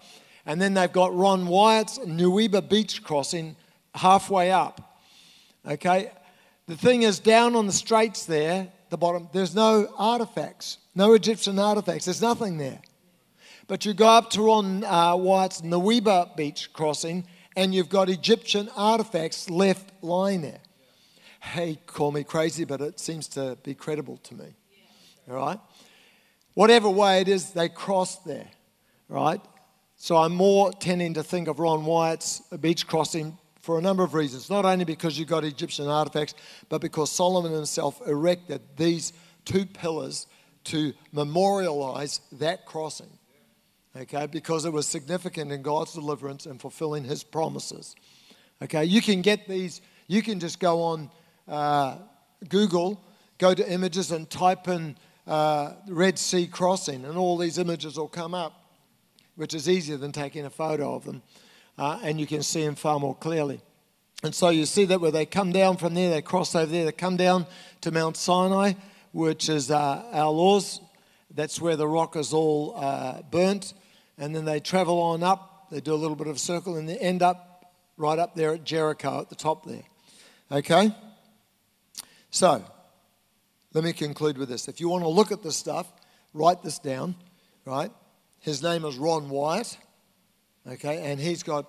And 0.47 0.61
then 0.61 0.75
they've 0.75 0.93
got 0.93 1.15
Ron 1.17 1.47
Wyatt's 1.47 1.99
Nuweiba 1.99 2.69
Beach 2.69 3.03
crossing 3.03 3.57
halfway 3.95 4.53
up. 4.53 5.01
Okay? 5.67 6.13
The 6.67 6.77
thing 6.77 7.03
is, 7.03 7.19
down 7.19 7.57
on 7.57 7.67
the 7.67 7.73
straits 7.73 8.27
there, 8.27 8.69
the 8.91 8.97
bottom, 8.97 9.29
there's 9.33 9.55
no 9.55 9.93
artifacts, 9.97 10.79
no 10.95 11.15
Egyptian 11.15 11.59
artifacts. 11.59 12.05
There's 12.05 12.23
nothing 12.23 12.59
there. 12.59 12.81
But 13.67 13.85
you 13.85 13.95
go 13.95 14.09
up 14.09 14.31
to 14.31 14.43
Ron 14.43 14.85
uh, 14.85 15.17
Wyatt's 15.17 15.63
Nuweiba 15.63 16.37
Beach 16.37 16.73
crossing, 16.73 17.25
and 17.57 17.75
you've 17.75 17.89
got 17.89 18.11
Egyptian 18.11 18.69
artifacts 18.77 19.49
left 19.49 19.91
lying 20.03 20.43
there. 20.43 20.61
Hey, 21.41 21.79
call 21.87 22.13
me 22.13 22.25
crazy, 22.25 22.65
but 22.65 22.81
it 22.81 22.99
seems 22.99 23.29
to 23.29 23.57
be 23.63 23.75
credible 23.75 24.19
to 24.19 24.35
me. 24.35 24.55
All 25.29 25.37
right? 25.37 25.59
Whatever 26.55 26.89
way 26.89 27.21
it 27.21 27.29
is, 27.29 27.51
they 27.51 27.69
crossed 27.69 28.25
there. 28.25 28.49
Right? 29.09 29.41
So 29.97 30.17
I'm 30.17 30.35
more 30.35 30.73
tending 30.73 31.15
to 31.15 31.23
think 31.23 31.49
of 31.49 31.59
Ron 31.59 31.85
Wyatt's 31.85 32.41
beach 32.61 32.87
crossing 32.87 33.39
for 33.65 33.79
a 33.79 33.83
number 33.83 34.05
of 34.05 34.15
reasons. 34.15 34.51
Not 34.51 34.65
only 34.65 34.85
because 34.85 35.19
you've 35.19 35.29
got 35.29 35.45
Egyptian 35.45 35.89
artifacts, 35.89 36.35
but 36.69 36.81
because 36.81 37.11
Solomon 37.11 37.53
himself 37.53 38.01
erected 38.07 38.61
these 38.77 39.13
two 39.45 39.67
pillars 39.67 40.27
to 40.65 40.93
memorialize 41.13 42.21
that 42.33 42.67
crossing 42.67 43.19
okay, 43.97 44.27
because 44.27 44.65
it 44.65 44.73
was 44.73 44.87
significant 44.87 45.53
in 45.53 45.63
God's 45.63 45.95
deliverance 45.95 46.47
and 46.47 46.61
fulfilling 46.61 47.05
his 47.05 47.23
promises. 47.23 47.95
Okay, 48.63 48.85
you 48.85 49.01
can 49.01 49.23
get 49.23 49.49
these, 49.49 49.81
you 50.07 50.23
can 50.23 50.41
just 50.41 50.61
go 50.61 50.83
on 50.83 51.11
uh, 51.49 51.97
Google, 52.49 53.03
go 53.39 53.55
to 53.55 53.73
images 53.73 54.11
and 54.11 54.29
type 54.29 54.69
in 54.69 54.97
uh, 55.27 55.75
Red 55.89 56.19
Sea 56.19 56.47
crossing, 56.47 57.05
and 57.05 57.17
all 57.17 57.37
these 57.37 57.59
images 57.59 57.97
will 57.97 58.09
come 58.09 58.35
up, 58.35 58.65
which 59.37 59.55
is 59.55 59.69
easier 59.69 59.97
than 59.97 60.13
taking 60.13 60.45
a 60.45 60.51
photo 60.51 60.95
of 60.95 61.05
them, 61.05 61.23
uh, 61.79 62.01
and 62.03 62.21
you 62.21 62.27
can 62.27 62.43
see 62.43 62.65
them 62.65 62.75
far 62.75 62.99
more 62.99 63.15
clearly. 63.15 63.61
And 64.23 64.35
so 64.35 64.49
you 64.49 64.67
see 64.67 64.85
that 64.87 65.01
where 65.01 65.11
they 65.11 65.27
come 65.27 65.53
down 65.53 65.77
from 65.77 65.95
there, 65.95 66.11
they 66.11 66.23
cross 66.23 66.55
over 66.55 66.67
there, 66.67 66.87
they 66.87 66.93
come 66.93 67.17
down 67.17 67.47
to 67.83 67.91
Mount 67.91 68.17
Sinai, 68.17 68.73
which 69.13 69.49
is 69.49 69.71
uh, 69.71 70.05
al 70.13 70.35
Lawz. 70.35 70.81
That's 71.35 71.61
where 71.61 71.77
the 71.77 71.89
rock 71.89 72.17
is 72.17 72.33
all 72.33 72.75
uh, 72.77 73.23
burnt 73.23 73.75
and 74.19 74.35
then 74.35 74.45
they 74.45 74.61
travel 74.61 75.01
on 75.01 75.23
up. 75.23 75.69
They 75.71 75.81
do 75.81 75.95
a 75.95 75.97
little 75.97 76.17
bit 76.17 76.27
of 76.27 76.37
a 76.37 76.39
circle, 76.39 76.77
and 76.77 76.89
they 76.89 76.99
end 76.99 77.23
up 77.23 77.73
right 77.97 78.19
up 78.19 78.35
there 78.35 78.55
at 78.55 78.65
Jericho 78.65 79.21
at 79.21 79.29
the 79.29 79.35
top 79.35 79.67
there. 79.67 79.83
Okay? 80.51 80.95
So, 82.31 82.65
let 83.73 83.85
me 83.85 83.93
conclude 83.93 84.39
with 84.39 84.49
this. 84.49 84.69
If 84.69 84.81
you 84.81 84.89
want 84.89 85.03
to 85.05 85.09
look 85.09 85.33
at 85.33 85.43
this 85.43 85.57
stuff, 85.57 85.93
write 86.33 86.63
this 86.63 86.79
down, 86.79 87.17
right? 87.65 87.91
His 88.41 88.63
name 88.63 88.85
is 88.85 88.97
Ron 88.97 89.29
Wyatt, 89.31 89.77
okay, 90.67 91.11
and 91.11 91.21
he's 91.21 91.43
got 91.43 91.67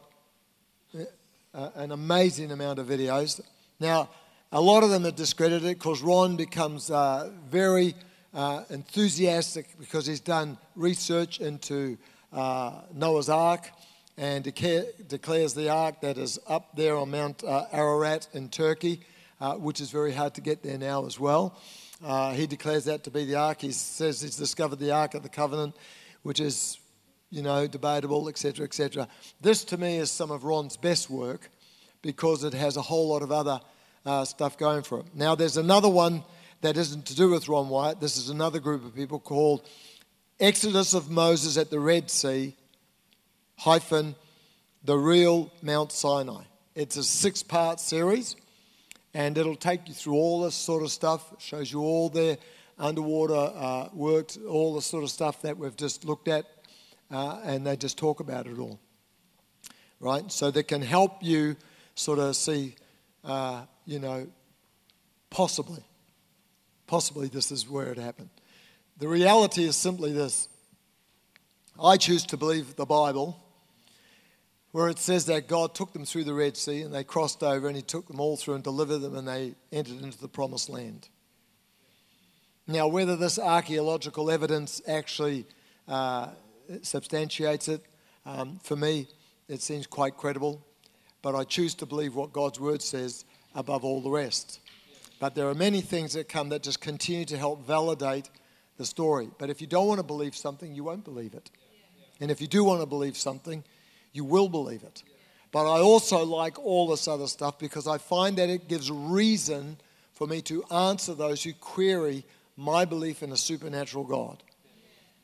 uh, 1.54 1.70
an 1.76 1.92
amazing 1.92 2.52
amount 2.52 2.80
of 2.80 2.88
videos. 2.88 3.42
Now, 3.80 4.10
a 4.52 4.62
lot 4.62 4.84
of 4.84 4.90
them 4.90 5.06
are 5.06 5.12
discredited 5.12 5.78
because 5.78 6.02
Ron 6.02 6.36
becomes 6.36 6.92
uh, 6.92 7.32
very 7.50 7.96
uh, 8.34 8.64
enthusiastic 8.70 9.68
because 9.80 10.06
he's 10.06 10.20
done 10.20 10.58
research 10.76 11.40
into 11.40 11.98
uh, 12.34 12.82
Noah's 12.94 13.30
Ark 13.30 13.70
and 14.18 14.44
declare, 14.44 14.86
declares 15.08 15.54
the 15.54 15.70
ark 15.70 16.00
that 16.02 16.18
is 16.18 16.40
up 16.48 16.76
there 16.76 16.96
on 16.96 17.12
Mount 17.12 17.44
uh, 17.44 17.66
Ararat 17.74 18.30
in 18.34 18.48
Turkey, 18.50 19.02
uh, 19.42 19.56
which 19.56 19.82
is 19.82 19.92
very 19.92 20.14
hard 20.14 20.34
to 20.36 20.42
get 20.42 20.64
there 20.64 20.78
now 20.78 21.06
as 21.06 21.20
well. 21.20 21.58
He 22.34 22.48
declares 22.48 22.86
that 22.86 23.04
to 23.06 23.12
be 23.12 23.26
the 23.26 23.36
ark. 23.36 23.62
He 23.62 23.72
says 23.72 24.22
he's 24.22 24.38
discovered 24.38 24.80
the 24.80 24.92
ark 24.92 25.16
of 25.16 25.24
the 25.24 25.30
covenant, 25.30 25.76
which 26.24 26.40
is, 26.40 26.78
you 27.36 27.42
know, 27.42 27.68
debatable, 27.68 28.30
etc., 28.30 28.66
etc. 28.66 29.08
This 29.42 29.66
to 29.66 29.78
me 29.78 29.98
is 29.98 30.10
some 30.10 30.32
of 30.32 30.46
Ron's 30.46 30.78
best 30.78 31.10
work 31.10 31.50
because 32.02 32.44
it 32.44 32.54
has 32.54 32.78
a 32.78 32.82
whole 32.82 33.10
lot 33.10 33.22
of 33.22 33.32
other 33.32 33.60
uh, 34.06 34.24
stuff 34.24 34.58
going 34.58 34.84
for 34.84 35.00
it. 35.00 35.06
Now, 35.14 35.36
there's 35.36 35.58
another 35.58 35.90
one 35.90 36.24
that 36.62 36.78
isn't 36.78 37.06
to 37.08 37.16
do 37.16 37.30
with 37.30 37.50
Ron 37.50 37.68
Wyatt. 37.68 38.00
This 38.00 38.16
is 38.16 38.30
another 38.30 38.60
group 38.60 38.86
of 38.86 38.96
people 38.96 39.20
called 39.20 39.68
Exodus 40.40 40.94
of 40.94 41.12
Moses 41.12 41.58
at 41.58 41.70
the 41.70 41.80
Red 41.80 42.10
Sea, 42.10 42.56
hyphen, 43.58 44.16
the 44.84 44.98
real 44.98 45.52
Mount 45.62 45.92
Sinai. 45.92 46.44
It's 46.74 46.96
a 46.96 47.04
six 47.04 47.44
part 47.44 47.82
series, 47.82 48.38
and 49.14 49.38
it'll 49.38 49.56
take 49.56 49.88
you 49.90 49.94
through 49.94 50.14
all 50.14 50.44
this 50.44 50.56
sort 50.56 50.84
of 50.84 50.92
stuff. 50.92 51.34
It 51.34 51.42
shows 51.42 51.72
you 51.72 51.82
all 51.82 52.08
their 52.08 52.38
underwater 52.78 53.52
uh, 53.56 53.90
work, 53.94 54.30
all 54.48 54.74
the 54.74 54.82
sort 54.82 55.04
of 55.04 55.10
stuff 55.10 55.42
that 55.42 55.58
we've 55.58 55.76
just 55.76 56.06
looked 56.06 56.28
at, 56.28 56.46
uh, 57.16 57.40
and 57.46 57.66
they 57.66 57.78
just 57.78 57.98
talk 57.98 58.20
about 58.20 58.46
it 58.46 58.60
all. 58.60 58.80
Right? 60.02 60.30
So 60.32 60.52
they 60.52 60.64
can 60.64 60.82
help 60.82 61.24
you 61.24 61.56
sort 61.96 62.20
of 62.20 62.36
see, 62.36 62.76
uh, 63.24 63.64
you 63.86 64.00
know, 64.00 64.28
possibly, 65.30 65.82
possibly 66.88 67.28
this 67.28 67.52
is 67.52 67.70
where 67.70 67.88
it 67.88 67.98
happened. 67.98 68.30
The 68.98 69.08
reality 69.08 69.64
is 69.64 69.78
simply 69.78 70.12
this 70.12 70.50
I 71.82 71.98
choose 71.98 72.26
to 72.28 72.38
believe 72.38 72.76
the 72.76 72.86
Bible, 72.86 73.42
where 74.72 74.90
it 74.90 75.00
says 75.00 75.26
that 75.26 75.48
God 75.48 75.74
took 75.74 75.94
them 75.94 76.06
through 76.06 76.26
the 76.26 76.34
Red 76.34 76.58
Sea 76.58 76.82
and 76.82 76.94
they 76.94 77.04
crossed 77.04 77.44
over 77.44 77.68
and 77.68 77.76
He 77.76 77.82
took 77.82 78.08
them 78.08 78.20
all 78.20 78.36
through 78.36 78.56
and 78.56 78.64
delivered 78.64 79.00
them 79.00 79.16
and 79.16 79.28
they 79.28 79.56
entered 79.72 80.02
into 80.02 80.20
the 80.20 80.28
promised 80.28 80.70
land. 80.70 81.08
Now, 82.68 82.88
whether 82.88 83.16
this 83.16 83.38
archaeological 83.40 84.32
evidence 84.32 84.82
actually 84.88 85.46
uh, 85.88 86.30
substantiates 86.82 87.68
it, 87.68 87.86
um, 88.26 88.60
for 88.64 88.76
me, 88.76 89.08
it 89.48 89.62
seems 89.62 89.86
quite 89.86 90.18
credible, 90.18 90.66
but 91.22 91.36
I 91.36 91.44
choose 91.44 91.76
to 91.76 91.86
believe 91.86 92.16
what 92.16 92.34
God's 92.34 92.60
word 92.60 92.82
says 92.82 93.26
above 93.54 93.84
all 93.84 94.02
the 94.02 94.10
rest. 94.10 94.60
But 95.20 95.36
there 95.36 95.48
are 95.48 95.56
many 95.56 95.82
things 95.82 96.14
that 96.14 96.28
come 96.28 96.50
that 96.50 96.64
just 96.64 96.82
continue 96.82 97.26
to 97.26 97.38
help 97.38 97.66
validate 97.66 98.30
the 98.78 98.86
story. 98.86 99.30
But 99.38 99.50
if 99.50 99.62
you 99.62 99.68
don't 99.68 99.88
want 99.88 100.00
to 100.00 100.04
believe 100.06 100.36
something, 100.36 100.74
you 100.74 100.84
won't 100.84 101.06
believe 101.06 101.34
it. 101.34 101.50
And 102.20 102.32
if 102.32 102.42
you 102.42 102.48
do 102.48 102.64
want 102.64 102.82
to 102.82 102.86
believe 102.86 103.18
something, 103.18 103.64
you 104.12 104.24
will 104.24 104.50
believe 104.50 104.84
it. 104.84 105.04
But 105.52 105.72
I 105.72 105.80
also 105.80 106.24
like 106.24 106.60
all 106.60 106.88
this 106.88 107.08
other 107.08 107.28
stuff 107.28 107.60
because 107.60 107.88
I 107.88 107.98
find 107.98 108.38
that 108.38 108.50
it 108.50 108.68
gives 108.68 108.92
reason 108.92 109.78
for 110.14 110.28
me 110.28 110.42
to 110.44 110.64
answer 110.66 111.14
those 111.14 111.44
who 111.44 111.54
query 111.54 112.26
my 112.58 112.86
belief 112.86 113.22
in 113.24 113.32
a 113.32 113.38
supernatural 113.38 114.04
God. 114.04 114.44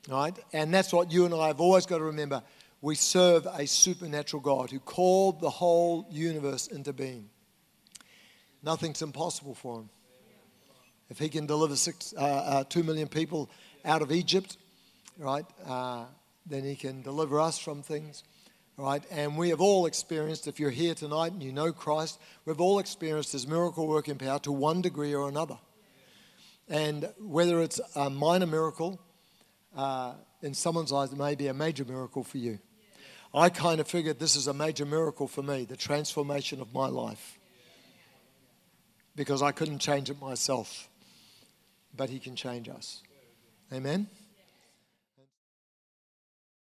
Right? 0.09 0.37
And 0.51 0.73
that's 0.73 0.91
what 0.91 1.11
you 1.11 1.25
and 1.25 1.33
I 1.33 1.47
have 1.47 1.61
always 1.61 1.85
got 1.85 1.99
to 1.99 2.05
remember. 2.05 2.41
We 2.81 2.95
serve 2.95 3.45
a 3.45 3.67
supernatural 3.67 4.41
God 4.41 4.71
who 4.71 4.79
called 4.79 5.39
the 5.39 5.49
whole 5.49 6.07
universe 6.09 6.67
into 6.67 6.93
being. 6.93 7.29
Nothing's 8.63 9.01
impossible 9.01 9.55
for 9.55 9.81
him. 9.81 9.89
If 11.09 11.19
he 11.19 11.29
can 11.29 11.45
deliver 11.45 11.75
six, 11.75 12.13
uh, 12.17 12.21
uh, 12.21 12.63
two 12.63 12.83
million 12.83 13.07
people 13.07 13.49
out 13.83 14.01
of 14.01 14.11
Egypt, 14.11 14.57
right, 15.17 15.45
uh, 15.67 16.05
then 16.45 16.63
he 16.63 16.75
can 16.75 17.01
deliver 17.01 17.39
us 17.39 17.59
from 17.59 17.83
things, 17.83 18.23
right? 18.77 19.03
And 19.11 19.37
we 19.37 19.49
have 19.49 19.61
all 19.61 19.85
experienced, 19.85 20.47
if 20.47 20.59
you're 20.59 20.69
here 20.69 20.95
tonight 20.95 21.33
and 21.33 21.43
you 21.43 21.51
know 21.51 21.71
Christ, 21.71 22.19
we've 22.45 22.61
all 22.61 22.79
experienced 22.79 23.33
his 23.33 23.45
miracle 23.45 23.87
working 23.87 24.15
power 24.15 24.39
to 24.39 24.51
one 24.51 24.81
degree 24.81 25.13
or 25.13 25.27
another. 25.27 25.57
And 26.69 27.11
whether 27.19 27.61
it's 27.61 27.81
a 27.95 28.09
minor 28.09 28.47
miracle, 28.47 28.99
uh, 29.75 30.13
in 30.41 30.53
someone's 30.53 30.91
eyes, 30.91 31.11
it 31.11 31.17
may 31.17 31.35
be 31.35 31.47
a 31.47 31.53
major 31.53 31.85
miracle 31.85 32.23
for 32.23 32.37
you. 32.37 32.59
I 33.33 33.49
kind 33.49 33.79
of 33.79 33.87
figured 33.87 34.19
this 34.19 34.35
is 34.35 34.47
a 34.47 34.53
major 34.53 34.85
miracle 34.85 35.27
for 35.27 35.41
me, 35.41 35.65
the 35.65 35.77
transformation 35.77 36.59
of 36.59 36.73
my 36.73 36.87
life. 36.87 37.37
Because 39.15 39.41
I 39.41 39.51
couldn't 39.51 39.79
change 39.79 40.09
it 40.09 40.19
myself 40.19 40.89
but 41.95 42.09
He 42.09 42.19
can 42.19 42.35
change 42.35 42.69
us. 42.69 43.01
Amen. 43.73 44.07